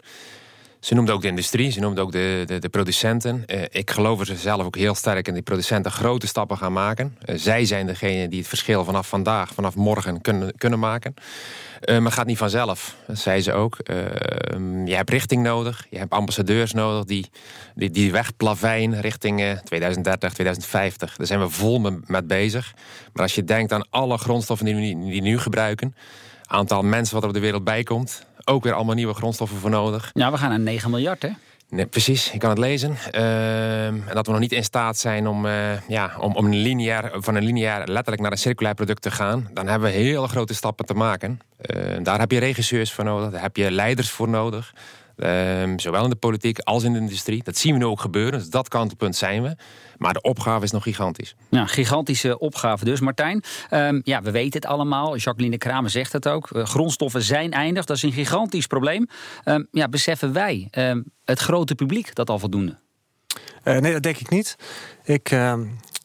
Ze 0.80 0.94
noemde 0.94 1.12
ook 1.12 1.22
de 1.22 1.28
industrie, 1.28 1.70
ze 1.70 1.80
noemde 1.80 2.00
ook 2.00 2.12
de, 2.12 2.42
de, 2.46 2.58
de 2.58 2.68
producenten. 2.68 3.44
Uh, 3.46 3.62
ik 3.70 3.90
geloof 3.90 4.28
er 4.28 4.36
zelf 4.36 4.64
ook 4.64 4.76
heel 4.76 4.94
sterk 4.94 5.28
in 5.28 5.34
die 5.34 5.42
producenten 5.42 5.90
grote 5.90 6.26
stappen 6.26 6.56
gaan 6.56 6.72
maken. 6.72 7.16
Uh, 7.24 7.36
zij 7.38 7.64
zijn 7.64 7.86
degene 7.86 8.28
die 8.28 8.38
het 8.38 8.48
verschil 8.48 8.84
vanaf 8.84 9.08
vandaag, 9.08 9.54
vanaf 9.54 9.74
morgen 9.74 10.20
kunnen, 10.20 10.54
kunnen 10.56 10.78
maken. 10.78 11.14
Uh, 11.84 11.98
maar 11.98 12.12
gaat 12.12 12.26
niet 12.26 12.38
vanzelf, 12.38 12.96
dat 13.06 13.18
zei 13.18 13.40
ze 13.40 13.52
ook. 13.52 13.76
je 14.84 14.94
hebt 14.94 15.10
richting 15.10 15.42
nodig, 15.42 15.86
je 15.90 15.98
hebt 15.98 16.12
ambassadeurs 16.12 16.72
nodig 16.72 17.04
die 17.04 17.30
die, 17.74 17.90
die 17.90 18.12
weg 18.12 18.36
plavijn 18.36 19.00
richting 19.00 19.60
2030, 19.64 20.32
2050. 20.32 21.16
Daar 21.16 21.26
zijn 21.26 21.40
we 21.40 21.48
vol 21.48 22.00
met 22.06 22.26
bezig. 22.26 22.74
Maar 23.12 23.22
als 23.22 23.34
je 23.34 23.44
denkt 23.44 23.72
aan 23.72 23.90
alle 23.90 24.18
grondstoffen 24.18 24.66
die 24.66 24.74
we 24.74 24.80
die 25.10 25.22
nu 25.22 25.38
gebruiken, 25.38 25.94
aantal 26.46 26.82
mensen 26.82 27.14
wat 27.14 27.22
er 27.22 27.28
op 27.28 27.34
de 27.34 27.40
wereld 27.40 27.64
bij 27.64 27.82
komt, 27.82 28.26
ook 28.44 28.64
weer 28.64 28.72
allemaal 28.72 28.94
nieuwe 28.94 29.14
grondstoffen 29.14 29.58
voor 29.58 29.70
nodig. 29.70 30.10
Ja, 30.14 30.30
we 30.30 30.38
gaan 30.38 30.48
naar 30.48 30.60
9 30.60 30.90
miljard, 30.90 31.22
hè? 31.22 31.28
Nee, 31.70 31.86
precies, 31.86 32.32
ik 32.32 32.38
kan 32.38 32.50
het 32.50 32.58
lezen. 32.58 32.96
Uh, 33.14 33.86
en 33.86 34.04
dat 34.12 34.26
we 34.26 34.32
nog 34.32 34.40
niet 34.40 34.52
in 34.52 34.64
staat 34.64 34.98
zijn 34.98 35.28
om, 35.28 35.46
uh, 35.46 35.88
ja, 35.88 36.12
om, 36.18 36.34
om 36.34 36.44
een 36.44 36.56
lineair, 36.56 37.10
van 37.14 37.34
een 37.34 37.44
lineair 37.44 37.88
letterlijk 37.88 38.22
naar 38.22 38.32
een 38.32 38.38
circulair 38.38 38.74
product 38.74 39.02
te 39.02 39.10
gaan. 39.10 39.48
Dan 39.52 39.66
hebben 39.66 39.90
we 39.90 39.96
hele 39.96 40.28
grote 40.28 40.54
stappen 40.54 40.86
te 40.86 40.94
maken. 40.94 41.40
Uh, 41.60 41.96
daar 42.02 42.18
heb 42.18 42.30
je 42.30 42.38
regisseurs 42.38 42.92
voor 42.92 43.04
nodig, 43.04 43.30
daar 43.30 43.42
heb 43.42 43.56
je 43.56 43.70
leiders 43.70 44.10
voor 44.10 44.28
nodig. 44.28 44.72
Um, 45.24 45.78
zowel 45.78 46.04
in 46.04 46.10
de 46.10 46.16
politiek 46.16 46.58
als 46.58 46.82
in 46.82 46.92
de 46.92 46.98
industrie. 46.98 47.42
Dat 47.42 47.56
zien 47.56 47.72
we 47.72 47.78
nu 47.78 47.84
ook 47.84 48.00
gebeuren. 48.00 48.38
Dus 48.38 48.50
dat 48.50 48.68
kantelpunt 48.68 49.16
zijn 49.16 49.42
we. 49.42 49.56
Maar 49.96 50.12
de 50.12 50.20
opgave 50.20 50.64
is 50.64 50.70
nog 50.70 50.82
gigantisch. 50.82 51.34
Ja, 51.50 51.66
gigantische 51.66 52.38
opgave 52.38 52.84
dus. 52.84 53.00
Martijn, 53.00 53.42
um, 53.70 54.00
ja, 54.04 54.22
we 54.22 54.30
weten 54.30 54.60
het 54.60 54.70
allemaal. 54.70 55.16
Jacqueline 55.16 55.58
Kramer 55.58 55.90
zegt 55.90 56.12
het 56.12 56.28
ook. 56.28 56.50
Uh, 56.50 56.64
grondstoffen 56.64 57.22
zijn 57.22 57.52
eindig. 57.52 57.84
Dat 57.84 57.96
is 57.96 58.02
een 58.02 58.12
gigantisch 58.12 58.66
probleem. 58.66 59.08
Um, 59.44 59.66
ja, 59.70 59.88
beseffen 59.88 60.32
wij, 60.32 60.68
het 61.24 61.38
grote 61.38 61.74
publiek, 61.74 62.14
dat 62.14 62.30
al 62.30 62.38
voldoende? 62.38 62.78
Uh, 63.64 63.78
nee, 63.78 63.92
dat 63.92 64.02
denk 64.02 64.16
ik 64.16 64.30
niet. 64.30 64.56
Ik... 65.04 65.34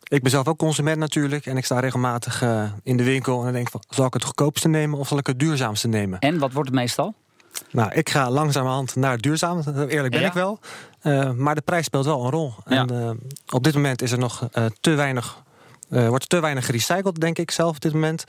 Ik 0.08 0.22
ben 0.22 0.32
zelf 0.32 0.48
ook 0.48 0.58
consument 0.58 0.98
natuurlijk. 0.98 1.46
En 1.46 1.58
ik 1.58 1.66
sta 1.66 1.80
regelmatig 1.80 2.42
uh, 2.42 2.72
in 2.84 2.98
de 2.98 3.04
winkel 3.04 3.38
en 3.38 3.44
dan 3.44 3.54
denk 3.54 3.70
van... 3.70 3.84
zal 3.90 4.06
ik 4.06 4.14
het 4.14 4.24
goedkoopste 4.24 4.68
nemen 4.68 5.00
of 5.00 5.08
zal 5.08 5.18
ik 5.18 5.28
het 5.28 5.40
duurzaamste 5.40 5.88
nemen? 5.88 6.20
En 6.20 6.40
wat 6.40 6.54
wordt 6.54 6.70
het 6.70 6.78
meestal? 6.78 7.16
Nou, 7.72 7.92
ik 7.94 8.10
ga 8.10 8.32
langzamerhand 8.32 8.96
naar 8.96 9.18
duurzaam. 9.18 9.62
Eerlijk 9.88 10.14
ben 10.14 10.22
ja. 10.22 10.28
ik 10.28 10.34
wel. 10.34 10.60
Uh, 11.04 11.32
maar 11.32 11.56
de 11.56 11.62
prijs 11.62 11.86
speelt 11.86 12.06
wel 12.06 12.24
een 12.24 12.32
rol. 12.32 12.54
Ja. 12.66 12.76
En 12.76 12.94
uh, 12.94 13.10
op 13.50 13.64
dit 13.64 13.74
moment 13.74 14.02
is 14.02 14.12
er 14.12 14.20
nog 14.20 14.50
uh, 14.54 14.66
te 14.82 14.92
weinig, 14.92 15.44
wordt 15.88 16.30
te 16.30 16.40
weinig 16.40 16.66
gerecycled, 16.66 17.20
denk 17.20 17.38
ik 17.38 17.52
zelf 17.52 17.76
op 17.76 17.82
dit 17.82 17.94
moment. 17.94 18.24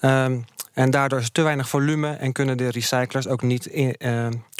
Um, 0.00 0.44
en 0.72 0.90
daardoor 0.90 1.18
is 1.18 1.24
er 1.24 1.32
te 1.32 1.42
weinig 1.42 1.68
volume 1.68 2.10
en 2.10 2.32
kunnen 2.32 2.56
de 2.56 2.68
recyclers 2.68 3.28
ook 3.28 3.42
niet 3.42 3.66
in, 3.66 3.96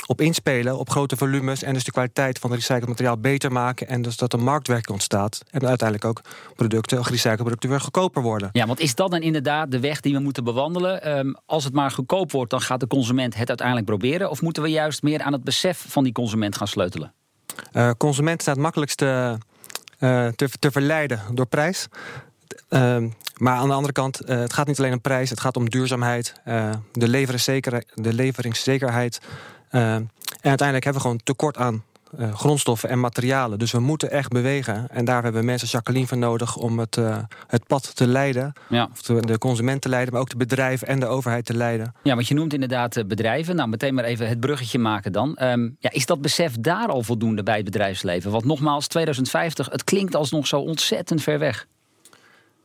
op 0.07 0.21
inspelen 0.21 0.79
op 0.79 0.91
grote 0.91 1.17
volumes. 1.17 1.63
En 1.63 1.75
dus 1.75 1.85
de 1.85 1.91
kwaliteit 1.91 2.39
van 2.39 2.51
het 2.51 2.59
recycled 2.59 2.89
materiaal 2.89 3.19
beter 3.19 3.53
maken. 3.53 3.89
En 3.89 4.03
dus 4.03 4.17
dat 4.17 4.33
er 4.33 4.43
marktwerking 4.43 4.91
ontstaat. 4.91 5.43
En 5.51 5.67
uiteindelijk 5.67 6.09
ook 6.09 6.21
producten, 6.57 7.05
gerecycled 7.05 7.39
producten 7.39 7.71
weer 7.71 7.81
goedkoper 7.81 8.23
worden. 8.23 8.49
Ja, 8.53 8.67
want 8.67 8.81
is 8.81 8.95
dat 8.95 9.11
dan 9.11 9.21
inderdaad 9.21 9.71
de 9.71 9.81
weg 9.81 10.01
die 10.01 10.15
we 10.15 10.21
moeten 10.21 10.45
bewandelen? 10.45 11.19
Um, 11.19 11.37
als 11.47 11.65
het 11.65 11.73
maar 11.73 11.91
goedkoop 11.91 12.33
wordt, 12.33 12.51
dan 12.51 12.61
gaat 12.61 12.81
de 12.81 12.87
consument 12.87 13.35
het 13.37 13.49
uiteindelijk 13.49 13.87
proberen. 13.87 14.31
Of 14.31 14.43
moeten 14.43 14.63
we 14.63 14.69
juist 14.69 15.03
meer 15.03 15.23
aan 15.23 15.33
het 15.33 15.45
besef 15.45 15.85
van 15.89 16.05
die 16.05 16.13
consument 16.13 16.57
gaan 16.57 16.69
sleutelen? 16.69 17.13
Uh, 17.73 17.91
consument 17.97 18.41
staat 18.43 18.55
het 18.55 18.65
makkelijkste 18.65 19.39
uh, 19.99 20.29
te, 20.29 20.49
te 20.59 20.71
verleiden 20.71 21.21
door 21.33 21.47
prijs. 21.47 21.89
Uh, 22.73 22.97
maar 23.37 23.57
aan 23.57 23.69
de 23.69 23.75
andere 23.75 23.93
kant, 23.93 24.31
uh, 24.31 24.39
het 24.39 24.53
gaat 24.53 24.67
niet 24.67 24.79
alleen 24.79 24.93
om 24.93 25.01
prijs, 25.01 25.31
het 25.31 25.41
gaat 25.41 25.57
om 25.57 25.71
duurzaamheid, 25.71 26.35
uh, 26.49 26.71
de, 26.93 27.85
de 27.95 28.13
leveringszekerheid. 28.13 29.21
Uh, 29.71 29.95
en 29.95 30.11
uiteindelijk 30.41 30.85
hebben 30.85 31.03
we 31.03 31.09
gewoon 31.09 31.21
tekort 31.25 31.57
aan 31.57 31.83
uh, 32.19 32.35
grondstoffen 32.35 32.89
en 32.89 33.01
materialen. 33.01 33.59
Dus 33.59 33.73
we 33.73 33.79
moeten 33.79 34.11
echt 34.11 34.29
bewegen. 34.29 34.87
En 34.91 35.05
daar 35.05 35.23
hebben 35.23 35.41
we 35.41 35.47
mensen 35.47 35.69
Jacqueline 35.69 36.07
voor 36.07 36.19
nodig 36.19 36.57
om 36.57 36.79
het, 36.79 36.99
het 37.47 37.67
pad 37.67 37.97
te 37.97 38.07
leiden. 38.07 38.53
Ja. 38.69 38.89
Of 38.93 39.03
de, 39.03 39.21
de 39.21 39.39
consument 39.39 39.83
te 39.83 39.89
leiden, 39.89 40.13
maar 40.13 40.23
ook 40.23 40.31
de 40.31 40.37
bedrijven 40.37 40.89
en 40.89 41.01
de 41.01 41.07
overheid 41.07 41.45
te 41.45 41.57
leiden. 41.57 41.95
Ja, 42.03 42.15
want 42.15 42.29
je 42.29 42.35
noemt 42.35 42.53
inderdaad 42.53 43.09
bedrijven. 43.09 43.57
Nou, 43.57 43.69
meteen 43.69 43.95
maar 43.95 44.05
even 44.05 44.29
het 44.29 44.41
bruggetje 44.41 44.79
maken 44.79 45.13
dan. 45.13 45.39
Um, 45.43 45.77
ja, 45.79 45.91
is 45.91 46.07
dat 46.07 46.21
besef 46.21 46.55
daar 46.61 46.89
al 46.89 47.03
voldoende 47.03 47.43
bij 47.43 47.57
het 47.57 47.65
bedrijfsleven? 47.65 48.31
Want 48.31 48.45
nogmaals, 48.45 48.87
2050, 48.87 49.69
het 49.71 49.85
klinkt 49.85 50.15
alsnog 50.15 50.47
zo 50.47 50.61
ontzettend 50.61 51.23
ver 51.23 51.39
weg. 51.39 51.67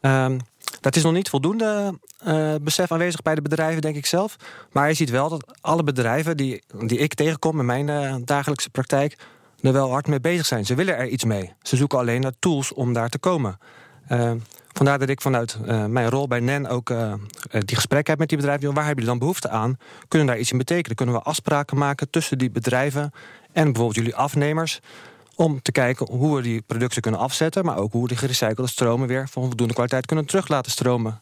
Um, 0.02 0.40
dat 0.82 0.96
is 0.96 1.04
nog 1.04 1.14
niet 1.14 1.30
voldoende 1.30 2.00
uh, 2.28 2.56
besef 2.62 2.92
aanwezig 2.92 3.22
bij 3.22 3.36
de 3.36 3.42
bedrijven, 3.42 3.82
denk 3.82 3.96
ik 3.96 4.06
zelf. 4.06 4.36
Maar 4.72 4.88
je 4.88 4.94
ziet 4.94 5.10
wel 5.10 5.30
dat 5.30 5.46
alle 5.62 5.84
bedrijven 5.84 6.38
die, 6.38 6.64
die 6.86 6.98
ik 6.98 7.14
tegenkom 7.14 7.60
in 7.60 7.66
mijn 7.66 7.88
uh, 7.88 8.16
dagelijkse 8.24 8.70
praktijk, 8.70 9.18
er 9.62 9.74
wel 9.74 9.90
hard 9.90 10.08
mee 10.08 10.20
bezig 10.20 10.46
zijn. 10.46 10.66
Ze 10.66 10.76
willen 10.76 10.98
er 10.98 11.08
iets 11.08 11.24
mee. 11.24 11.54
Ze 11.62 11.76
zoeken 11.76 12.00
alleen 12.00 12.22
naar 12.22 12.34
tools 12.40 12.74
om 12.74 12.94
daar 12.94 13.10
te 13.10 13.20
komen. 13.20 13.58
Uh, 14.10 14.32
vandaar 14.74 15.00
dat 15.00 15.10
ik 15.10 15.22
vanuit 15.22 15.58
mijn 15.66 16.10
rol 16.10 16.28
bij 16.28 16.40
NEN 16.40 16.68
ook 16.68 16.94
die 17.50 17.76
gesprekken 17.76 18.10
heb 18.10 18.20
met 18.20 18.30
die 18.30 18.38
bedrijven. 18.38 18.74
Waar 18.74 18.86
hebben 18.86 19.04
jullie 19.04 19.10
dan 19.10 19.20
behoefte 19.20 19.50
aan? 19.50 19.78
Kunnen 20.08 20.28
daar 20.28 20.38
iets 20.38 20.52
in 20.52 20.58
betekenen? 20.58 20.96
Kunnen 20.96 21.16
we 21.16 21.22
afspraken 21.22 21.78
maken 21.78 22.10
tussen 22.10 22.38
die 22.38 22.52
bedrijven 22.52 23.12
en 23.52 23.64
bijvoorbeeld 23.64 23.96
jullie 23.96 24.16
afnemers? 24.16 24.80
Om 25.38 25.62
te 25.62 25.72
kijken 25.72 26.12
hoe 26.12 26.36
we 26.36 26.42
die 26.42 26.62
producten 26.62 27.02
kunnen 27.02 27.20
afzetten... 27.20 27.66
maar 27.66 27.78
ook 27.78 27.92
hoe 27.92 28.02
we 28.02 28.08
die 28.08 28.18
gerecyclede 28.18 28.70
stromen 28.70 29.08
weer 29.08 29.28
van 29.30 29.44
voldoende 29.44 29.74
kwaliteit 29.74 30.06
kunnen 30.06 30.26
terug 30.26 30.48
laten 30.48 30.72
stromen. 30.72 31.22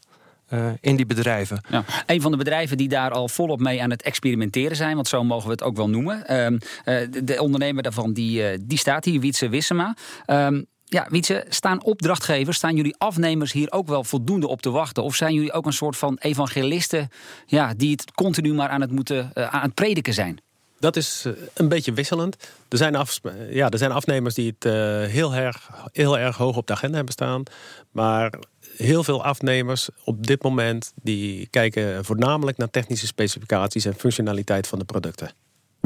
Uh, 0.53 0.65
in 0.81 0.95
die 0.95 1.05
bedrijven. 1.05 1.61
Ja. 1.69 1.83
Een 2.05 2.21
van 2.21 2.31
de 2.31 2.37
bedrijven 2.37 2.77
die 2.77 2.87
daar 2.87 3.11
al 3.11 3.27
volop 3.27 3.59
mee 3.59 3.81
aan 3.81 3.89
het 3.89 4.01
experimenteren 4.01 4.75
zijn, 4.75 4.95
want 4.95 5.07
zo 5.07 5.23
mogen 5.23 5.45
we 5.45 5.51
het 5.51 5.63
ook 5.63 5.75
wel 5.75 5.89
noemen. 5.89 6.17
Uh, 6.17 6.57
de, 6.85 7.23
de, 7.23 7.41
ondernemer 7.41 7.83
daarvan 7.83 8.13
die, 8.13 8.51
uh, 8.51 8.57
die 8.61 8.77
staat 8.77 9.05
hier, 9.05 9.19
Wietse 9.19 9.49
Wissema. 9.49 9.95
Um, 10.27 10.65
ja, 10.83 11.07
Wietse, 11.09 11.45
staan 11.49 11.83
opdrachtgevers, 11.83 12.57
staan 12.57 12.75
jullie 12.75 12.95
afnemers 12.97 13.51
hier 13.51 13.71
ook 13.71 13.87
wel 13.87 14.03
voldoende 14.03 14.47
op 14.47 14.61
te 14.61 14.69
wachten? 14.69 15.03
Of 15.03 15.15
zijn 15.15 15.33
jullie 15.33 15.53
ook 15.53 15.65
een 15.65 15.73
soort 15.73 15.97
van 15.97 16.17
evangelisten 16.19 17.09
ja, 17.45 17.73
die 17.73 17.91
het 17.91 18.11
continu 18.11 18.53
maar 18.53 18.69
aan 18.69 18.81
het, 18.81 18.91
moeten, 18.91 19.31
aan 19.51 19.61
het 19.61 19.73
prediken 19.73 20.13
zijn? 20.13 20.39
Dat 20.85 20.95
is 20.95 21.23
eh, 21.25 21.33
een 21.53 21.67
beetje 21.67 21.93
wisselend. 21.93 22.37
Er 22.69 22.77
zijn, 22.77 22.95
af, 22.95 23.19
ja, 23.49 23.69
er 23.69 23.77
zijn 23.77 23.91
afnemers 23.91 24.33
die 24.33 24.55
het 24.57 24.65
uh, 24.65 24.73
heel, 25.11 25.33
erg, 25.33 25.69
heel 25.91 26.17
erg 26.17 26.37
hoog 26.37 26.57
op 26.57 26.67
de 26.67 26.73
agenda 26.73 26.95
hebben 26.95 27.13
staan. 27.13 27.43
Maar 27.91 28.33
heel 28.77 29.03
veel 29.03 29.23
afnemers 29.23 29.89
op 30.03 30.27
dit 30.27 30.43
moment 30.43 30.93
die 31.01 31.47
kijken 31.47 32.05
voornamelijk 32.05 32.57
naar 32.57 32.69
technische 32.69 33.07
specificaties 33.07 33.85
en 33.85 33.95
functionaliteit 33.95 34.67
van 34.67 34.79
de 34.79 34.85
producten. 34.85 35.31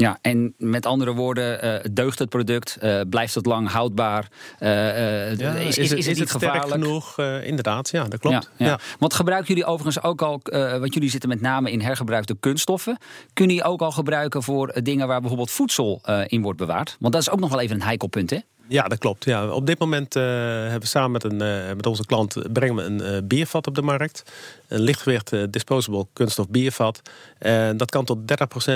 Ja, 0.00 0.18
en 0.20 0.54
met 0.58 0.86
andere 0.86 1.12
woorden, 1.12 1.64
uh, 1.64 1.74
deugt 1.92 2.18
het 2.18 2.28
product? 2.28 2.78
Uh, 2.82 3.00
blijft 3.10 3.34
het 3.34 3.46
lang 3.46 3.68
houdbaar? 3.68 4.28
Uh, 4.60 5.36
ja, 5.36 5.52
is, 5.52 5.78
is, 5.78 5.78
is, 5.78 5.92
is, 5.92 6.06
het, 6.06 6.18
niet 6.18 6.30
gevaarlijk? 6.30 6.70
genoeg? 6.70 7.18
inderdaad, 7.18 7.90
ja, 7.90 8.04
dat 8.04 8.20
klopt. 8.20 8.50
Ja, 8.56 8.66
ja. 8.66 8.78
Want 8.98 9.14
gebruiken 9.14 9.48
jullie 9.48 9.64
overigens 9.64 10.04
ook 10.04 10.22
al, 10.22 10.40
want 10.80 10.94
jullie 10.94 11.10
zitten 11.10 11.28
met 11.28 11.40
name 11.40 11.70
in 11.70 11.80
hergebruikte 11.80 12.36
kunststoffen. 12.40 12.98
Kunnen 13.32 13.56
je 13.56 13.64
ook 13.64 13.80
al 13.80 13.90
gebruiken 13.90 14.42
voor 14.42 14.72
dingen 14.82 15.06
waar 15.06 15.20
bijvoorbeeld 15.20 15.50
voedsel 15.50 16.02
in 16.26 16.42
wordt 16.42 16.58
bewaard? 16.58 16.96
Want 17.00 17.12
dat 17.12 17.22
is 17.22 17.30
ook 17.30 17.40
nog 17.40 17.50
wel 17.50 17.60
even 17.60 17.76
een 17.76 17.82
heikel 17.82 18.08
punt, 18.08 18.30
hè? 18.30 18.38
Ja, 18.70 18.82
dat 18.82 18.98
klopt. 18.98 19.24
Ja. 19.24 19.48
Op 19.48 19.66
dit 19.66 19.78
moment 19.78 20.16
uh, 20.16 20.22
hebben 20.22 20.80
we 20.80 20.86
samen 20.86 21.10
met, 21.10 21.24
een, 21.24 21.42
uh, 21.42 21.74
met 21.76 21.86
onze 21.86 22.06
klant 22.06 22.52
brengen 22.52 22.74
we 22.74 22.82
een 22.82 23.02
uh, 23.02 23.18
biervat 23.24 23.66
op 23.66 23.74
de 23.74 23.82
markt. 23.82 24.22
Een 24.68 24.80
lichtgewicht 24.80 25.52
disposable 25.52 26.06
kunststof 26.12 26.48
biervat. 26.48 27.02
En 27.38 27.76
dat 27.76 27.90
kan 27.90 28.04
tot 28.04 28.18
30% 28.18 28.24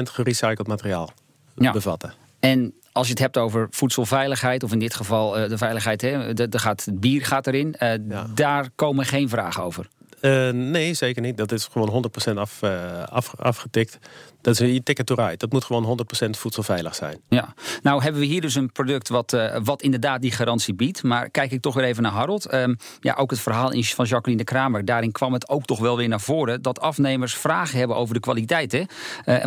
gerecycled 0.03 0.67
materiaal 0.67 1.11
ja. 1.57 1.73
bevatten. 1.73 2.13
En 2.41 2.75
als 2.93 3.07
je 3.07 3.13
het 3.13 3.23
hebt 3.23 3.37
over 3.37 3.67
voedselveiligheid, 3.71 4.63
of 4.63 4.73
in 4.73 4.79
dit 4.79 4.95
geval 4.95 5.31
de 5.49 5.59
veiligheid, 5.59 6.01
hè, 6.01 6.35
de, 6.35 6.49
de 6.49 6.59
gaat, 6.59 6.87
bier 6.93 7.25
gaat 7.25 7.47
erin, 7.47 7.75
ja. 7.79 8.27
daar 8.35 8.69
komen 8.75 9.05
geen 9.05 9.29
vragen 9.29 9.63
over. 9.63 9.89
Uh, 10.25 10.51
nee, 10.51 10.95
zeker 10.95 11.23
niet. 11.23 11.37
Dat 11.37 11.53
is 11.53 11.69
gewoon 11.73 12.05
100% 12.31 12.35
af, 12.35 12.63
uh, 12.63 13.03
af, 13.03 13.35
afgetikt. 13.37 13.99
Dat 14.41 14.55
is 14.55 14.61
een 14.61 14.83
ticket 14.83 15.07
to 15.07 15.15
ride. 15.15 15.37
Dat 15.37 15.53
moet 15.53 15.65
gewoon 15.65 15.99
100% 16.27 16.31
voedselveilig 16.31 16.95
zijn. 16.95 17.21
Ja, 17.29 17.55
nou 17.83 18.03
hebben 18.03 18.21
we 18.21 18.27
hier 18.27 18.41
dus 18.41 18.55
een 18.55 18.73
product 18.73 19.09
wat, 19.09 19.33
uh, 19.33 19.57
wat 19.65 19.83
inderdaad 19.83 20.21
die 20.21 20.31
garantie 20.31 20.75
biedt. 20.75 21.03
Maar 21.03 21.31
kijk 21.31 21.53
ik 21.53 21.61
toch 21.61 21.75
weer 21.75 21.85
even 21.85 22.03
naar 22.03 22.13
Harold. 22.13 22.53
Um, 22.55 22.77
ja, 23.01 23.15
ook 23.15 23.31
het 23.31 23.41
verhaal 23.41 23.71
van 23.71 24.05
Jacqueline 24.05 24.45
de 24.45 24.51
Kramer. 24.51 24.85
Daarin 24.85 25.13
kwam 25.13 25.33
het 25.33 25.49
ook 25.49 25.65
toch 25.65 25.79
wel 25.79 25.97
weer 25.97 26.09
naar 26.09 26.21
voren 26.21 26.63
dat 26.63 26.81
afnemers 26.81 27.35
vragen 27.35 27.79
hebben 27.79 27.97
over 27.97 28.15
de 28.15 28.21
kwaliteit. 28.21 28.73
Hè? 28.73 28.85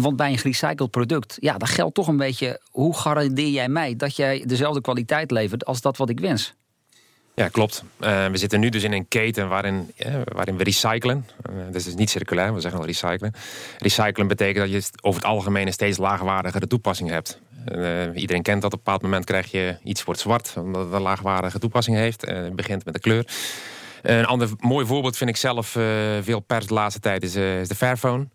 Want 0.02 0.16
bij 0.16 0.32
een 0.32 0.38
gerecycled 0.38 0.92
product, 0.92 1.38
ja, 1.40 1.58
dat 1.58 1.70
geldt 1.70 1.96
toch 1.96 2.08
een 2.08 2.18
beetje. 2.18 2.62
Hoe 2.72 2.98
garandeer 2.98 3.50
jij 3.50 3.70
mij 3.70 3.96
dat 3.96 4.16
jij 4.16 4.44
dezelfde 4.46 4.82
kwaliteit 4.82 5.32
levert 5.32 5.66
als 5.66 5.82
dat 5.82 5.98
wat 5.98 6.10
ik 6.10 6.20
wens? 6.20 6.56
Ja, 7.38 7.48
klopt. 7.48 7.84
Uh, 8.00 8.26
we 8.26 8.38
zitten 8.38 8.60
nu 8.60 8.70
dus 8.70 8.84
in 8.84 8.92
een 8.92 9.08
keten 9.08 9.50
waarin, 9.50 9.92
waarin 10.26 10.58
we 10.58 10.64
recyclen. 10.64 11.26
Uh, 11.50 11.56
dat 11.72 11.86
is 11.86 11.96
niet 11.96 12.10
circulair, 12.10 12.54
we 12.54 12.62
zeggen 12.62 12.80
al 12.80 12.86
recyclen. 12.86 13.34
Recyclen 13.78 14.28
betekent 14.28 14.72
dat 14.72 14.84
je 14.84 14.90
over 15.02 15.22
het 15.22 15.30
algemeen 15.30 15.68
een 15.68 15.74
steeds 15.74 15.98
laagwaardigere 15.98 16.68
toepassing 16.68 17.10
hebt. 17.10 17.40
iedereen 18.16 18.42
kent 18.42 18.62
dat. 18.62 18.74
Op 18.74 18.78
een 18.78 18.84
bepaald 18.84 19.02
moment 19.02 19.26
krijg 19.26 19.52
je 19.52 19.78
iets 19.84 20.04
wordt 20.04 20.20
zwart, 20.20 20.54
omdat 20.58 20.86
het 20.86 20.94
een 20.94 21.02
laagwaardige 21.02 21.60
toepassing 21.60 21.98
heeft. 21.98 22.22
het 22.22 22.56
begint 22.56 22.86
met 22.86 22.94
de 22.94 23.00
kleur. 23.00 23.28
een 24.02 24.26
ander 24.26 24.50
mooi 24.60 24.86
voorbeeld 24.86 25.18
vind 25.18 25.30
ik 25.30 25.38
zelf 25.38 25.68
veel 26.22 26.40
pers 26.40 26.68
de 26.68 26.74
laatste 26.74 27.00
tijd 27.00 27.24
is, 27.24 27.36
is 27.36 27.68
de 27.68 27.76
Fairphone. 27.76 28.28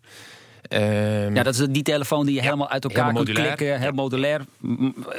Um, 0.69 1.35
ja, 1.35 1.43
dat 1.43 1.53
is 1.53 1.67
die 1.69 1.83
telefoon 1.83 2.25
die 2.25 2.35
je 2.35 2.41
helemaal 2.41 2.69
uit 2.69 2.83
elkaar 2.83 3.13
kunt 3.13 3.29
klikken, 3.29 3.79
heel 3.79 3.91
modulair. 3.91 4.41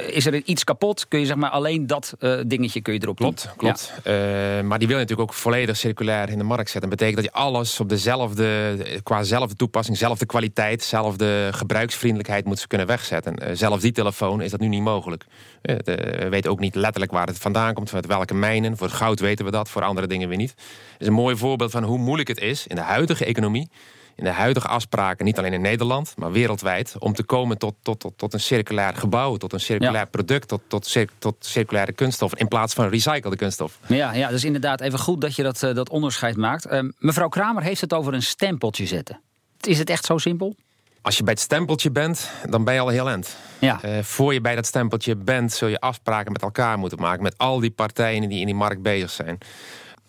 Is 0.07 0.25
er 0.25 0.33
iets 0.33 0.63
kapot, 0.63 1.07
kun 1.07 1.19
je 1.19 1.25
zeg 1.25 1.35
maar 1.35 1.49
alleen 1.49 1.87
dat 1.87 2.15
uh, 2.19 2.39
dingetje 2.47 2.81
kun 2.81 2.93
je 2.93 2.99
erop 3.01 3.15
klopt, 3.15 3.43
doen. 3.43 3.53
Klopt, 3.57 3.93
uh, 3.97 4.13
maar 4.61 4.79
die 4.79 4.87
wil 4.87 4.97
je 4.97 5.03
natuurlijk 5.03 5.29
ook 5.29 5.33
volledig 5.33 5.77
circulair 5.77 6.29
in 6.29 6.37
de 6.37 6.43
markt 6.43 6.69
zetten. 6.69 6.89
Dat 6.89 6.99
betekent 6.99 7.15
dat 7.15 7.33
je 7.33 7.39
alles 7.39 7.79
op 7.79 7.89
dezelfde, 7.89 8.77
qua 9.03 9.23
zelfde 9.23 9.55
toepassing, 9.55 9.97
zelfde 9.97 10.25
kwaliteit, 10.25 10.83
zelfde 10.83 11.49
gebruiksvriendelijkheid 11.51 12.45
moet 12.45 12.67
kunnen 12.67 12.87
wegzetten. 12.87 13.35
Uh, 13.43 13.49
zelfs 13.53 13.81
die 13.81 13.91
telefoon 13.91 14.41
is 14.41 14.51
dat 14.51 14.59
nu 14.59 14.67
niet 14.67 14.81
mogelijk. 14.81 15.25
we 15.61 16.27
weten 16.29 16.51
ook 16.51 16.59
niet 16.59 16.75
letterlijk 16.75 17.11
waar 17.11 17.27
het 17.27 17.37
vandaan 17.37 17.73
komt, 17.73 17.87
vanuit 17.87 18.07
welke 18.07 18.33
mijnen. 18.33 18.77
Voor 18.77 18.87
het 18.87 18.95
goud 18.95 19.19
weten 19.19 19.45
we 19.45 19.51
dat, 19.51 19.69
voor 19.69 19.81
andere 19.81 20.07
dingen 20.07 20.27
weer 20.27 20.37
niet. 20.37 20.53
Het 20.91 21.01
is 21.01 21.07
een 21.07 21.13
mooi 21.13 21.35
voorbeeld 21.35 21.71
van 21.71 21.83
hoe 21.83 21.97
moeilijk 21.97 22.27
het 22.27 22.39
is 22.39 22.67
in 22.67 22.75
de 22.75 22.81
huidige 22.81 23.25
economie 23.25 23.69
in 24.15 24.23
de 24.23 24.29
huidige 24.29 24.67
afspraken, 24.67 25.25
niet 25.25 25.37
alleen 25.37 25.53
in 25.53 25.61
Nederland, 25.61 26.13
maar 26.17 26.31
wereldwijd, 26.31 26.95
om 26.99 27.13
te 27.13 27.23
komen 27.23 27.57
tot, 27.57 27.75
tot, 27.81 27.99
tot, 27.99 28.17
tot 28.17 28.33
een 28.33 28.39
circulair 28.39 28.95
gebouw, 28.95 29.35
tot 29.35 29.53
een 29.53 29.59
circulair 29.59 30.07
product, 30.07 30.47
tot, 30.47 30.61
tot, 30.67 30.95
tot 31.17 31.35
circulaire 31.39 31.91
kunststof, 31.91 32.35
in 32.35 32.47
plaats 32.47 32.73
van 32.73 32.89
recyclede 32.89 33.35
kunststof. 33.35 33.79
Ja, 33.87 34.13
ja, 34.13 34.29
dus 34.29 34.43
inderdaad 34.43 34.81
even 34.81 34.99
goed 34.99 35.21
dat 35.21 35.35
je 35.35 35.43
dat, 35.43 35.63
uh, 35.63 35.75
dat 35.75 35.89
onderscheid 35.89 36.37
maakt. 36.37 36.71
Uh, 36.71 36.79
mevrouw 36.99 37.27
Kramer 37.27 37.63
heeft 37.63 37.81
het 37.81 37.93
over 37.93 38.13
een 38.13 38.23
stempeltje 38.23 38.85
zetten. 38.85 39.19
Is 39.61 39.79
het 39.79 39.89
echt 39.89 40.05
zo 40.05 40.17
simpel? 40.17 40.55
Als 41.01 41.17
je 41.17 41.23
bij 41.23 41.33
het 41.33 41.41
stempeltje 41.41 41.91
bent, 41.91 42.29
dan 42.49 42.63
ben 42.63 42.73
je 42.73 42.79
al 42.79 42.87
heel 42.87 43.09
end. 43.09 43.35
Ja. 43.59 43.79
Uh, 43.85 44.03
voor 44.03 44.33
je 44.33 44.41
bij 44.41 44.55
dat 44.55 44.65
stempeltje 44.65 45.15
bent, 45.15 45.53
zul 45.53 45.67
je 45.67 45.79
afspraken 45.79 46.31
met 46.31 46.41
elkaar 46.41 46.77
moeten 46.77 46.99
maken. 46.99 47.23
Met 47.23 47.37
al 47.37 47.59
die 47.59 47.71
partijen 47.71 48.29
die 48.29 48.39
in 48.39 48.45
die 48.45 48.55
markt 48.55 48.81
bezig 48.81 49.09
zijn. 49.09 49.37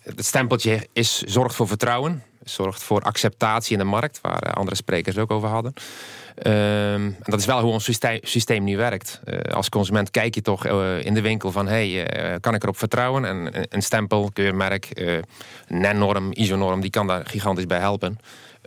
Het 0.01 0.25
stempeltje 0.25 0.89
is, 0.93 1.23
zorgt 1.23 1.55
voor 1.55 1.69
vertrouwen 1.69 2.23
zorgt 2.49 2.83
voor 2.83 3.01
acceptatie 3.03 3.73
in 3.73 3.79
de 3.79 3.85
markt, 3.85 4.19
waar 4.23 4.39
eh, 4.39 4.53
andere 4.53 4.77
sprekers 4.77 5.19
ook 5.19 5.31
over 5.31 5.49
hadden. 5.49 5.73
En 6.37 7.17
dat 7.23 7.39
is 7.41 7.47
wel 7.47 7.61
hoe 7.61 7.73
ons 7.73 7.85
systeem, 7.85 8.19
systeem 8.23 8.65
nu 8.65 8.77
werkt. 8.77 9.21
Uh, 9.25 9.39
als 9.39 9.69
consument 9.69 10.11
kijk 10.11 10.35
je 10.35 10.43
toch 10.43 10.67
uh, 10.67 11.05
in 11.05 11.15
de 11.15 11.21
winkel 11.21 11.53
van... 11.53 11.67
hey, 11.67 12.09
kan 12.41 12.55
ik 12.55 12.63
erop 12.63 12.79
vertrouwen? 12.79 13.25
En 13.25 13.67
een 13.69 13.83
stempel, 13.83 14.31
keurmerk, 14.33 14.89
NEN-norm, 15.69 16.33
ISO-norm... 16.33 16.81
die 16.81 16.91
kan 16.91 17.07
daar 17.07 17.27
gigantisch 17.27 17.67
bij 17.67 17.79
helpen. 17.79 18.19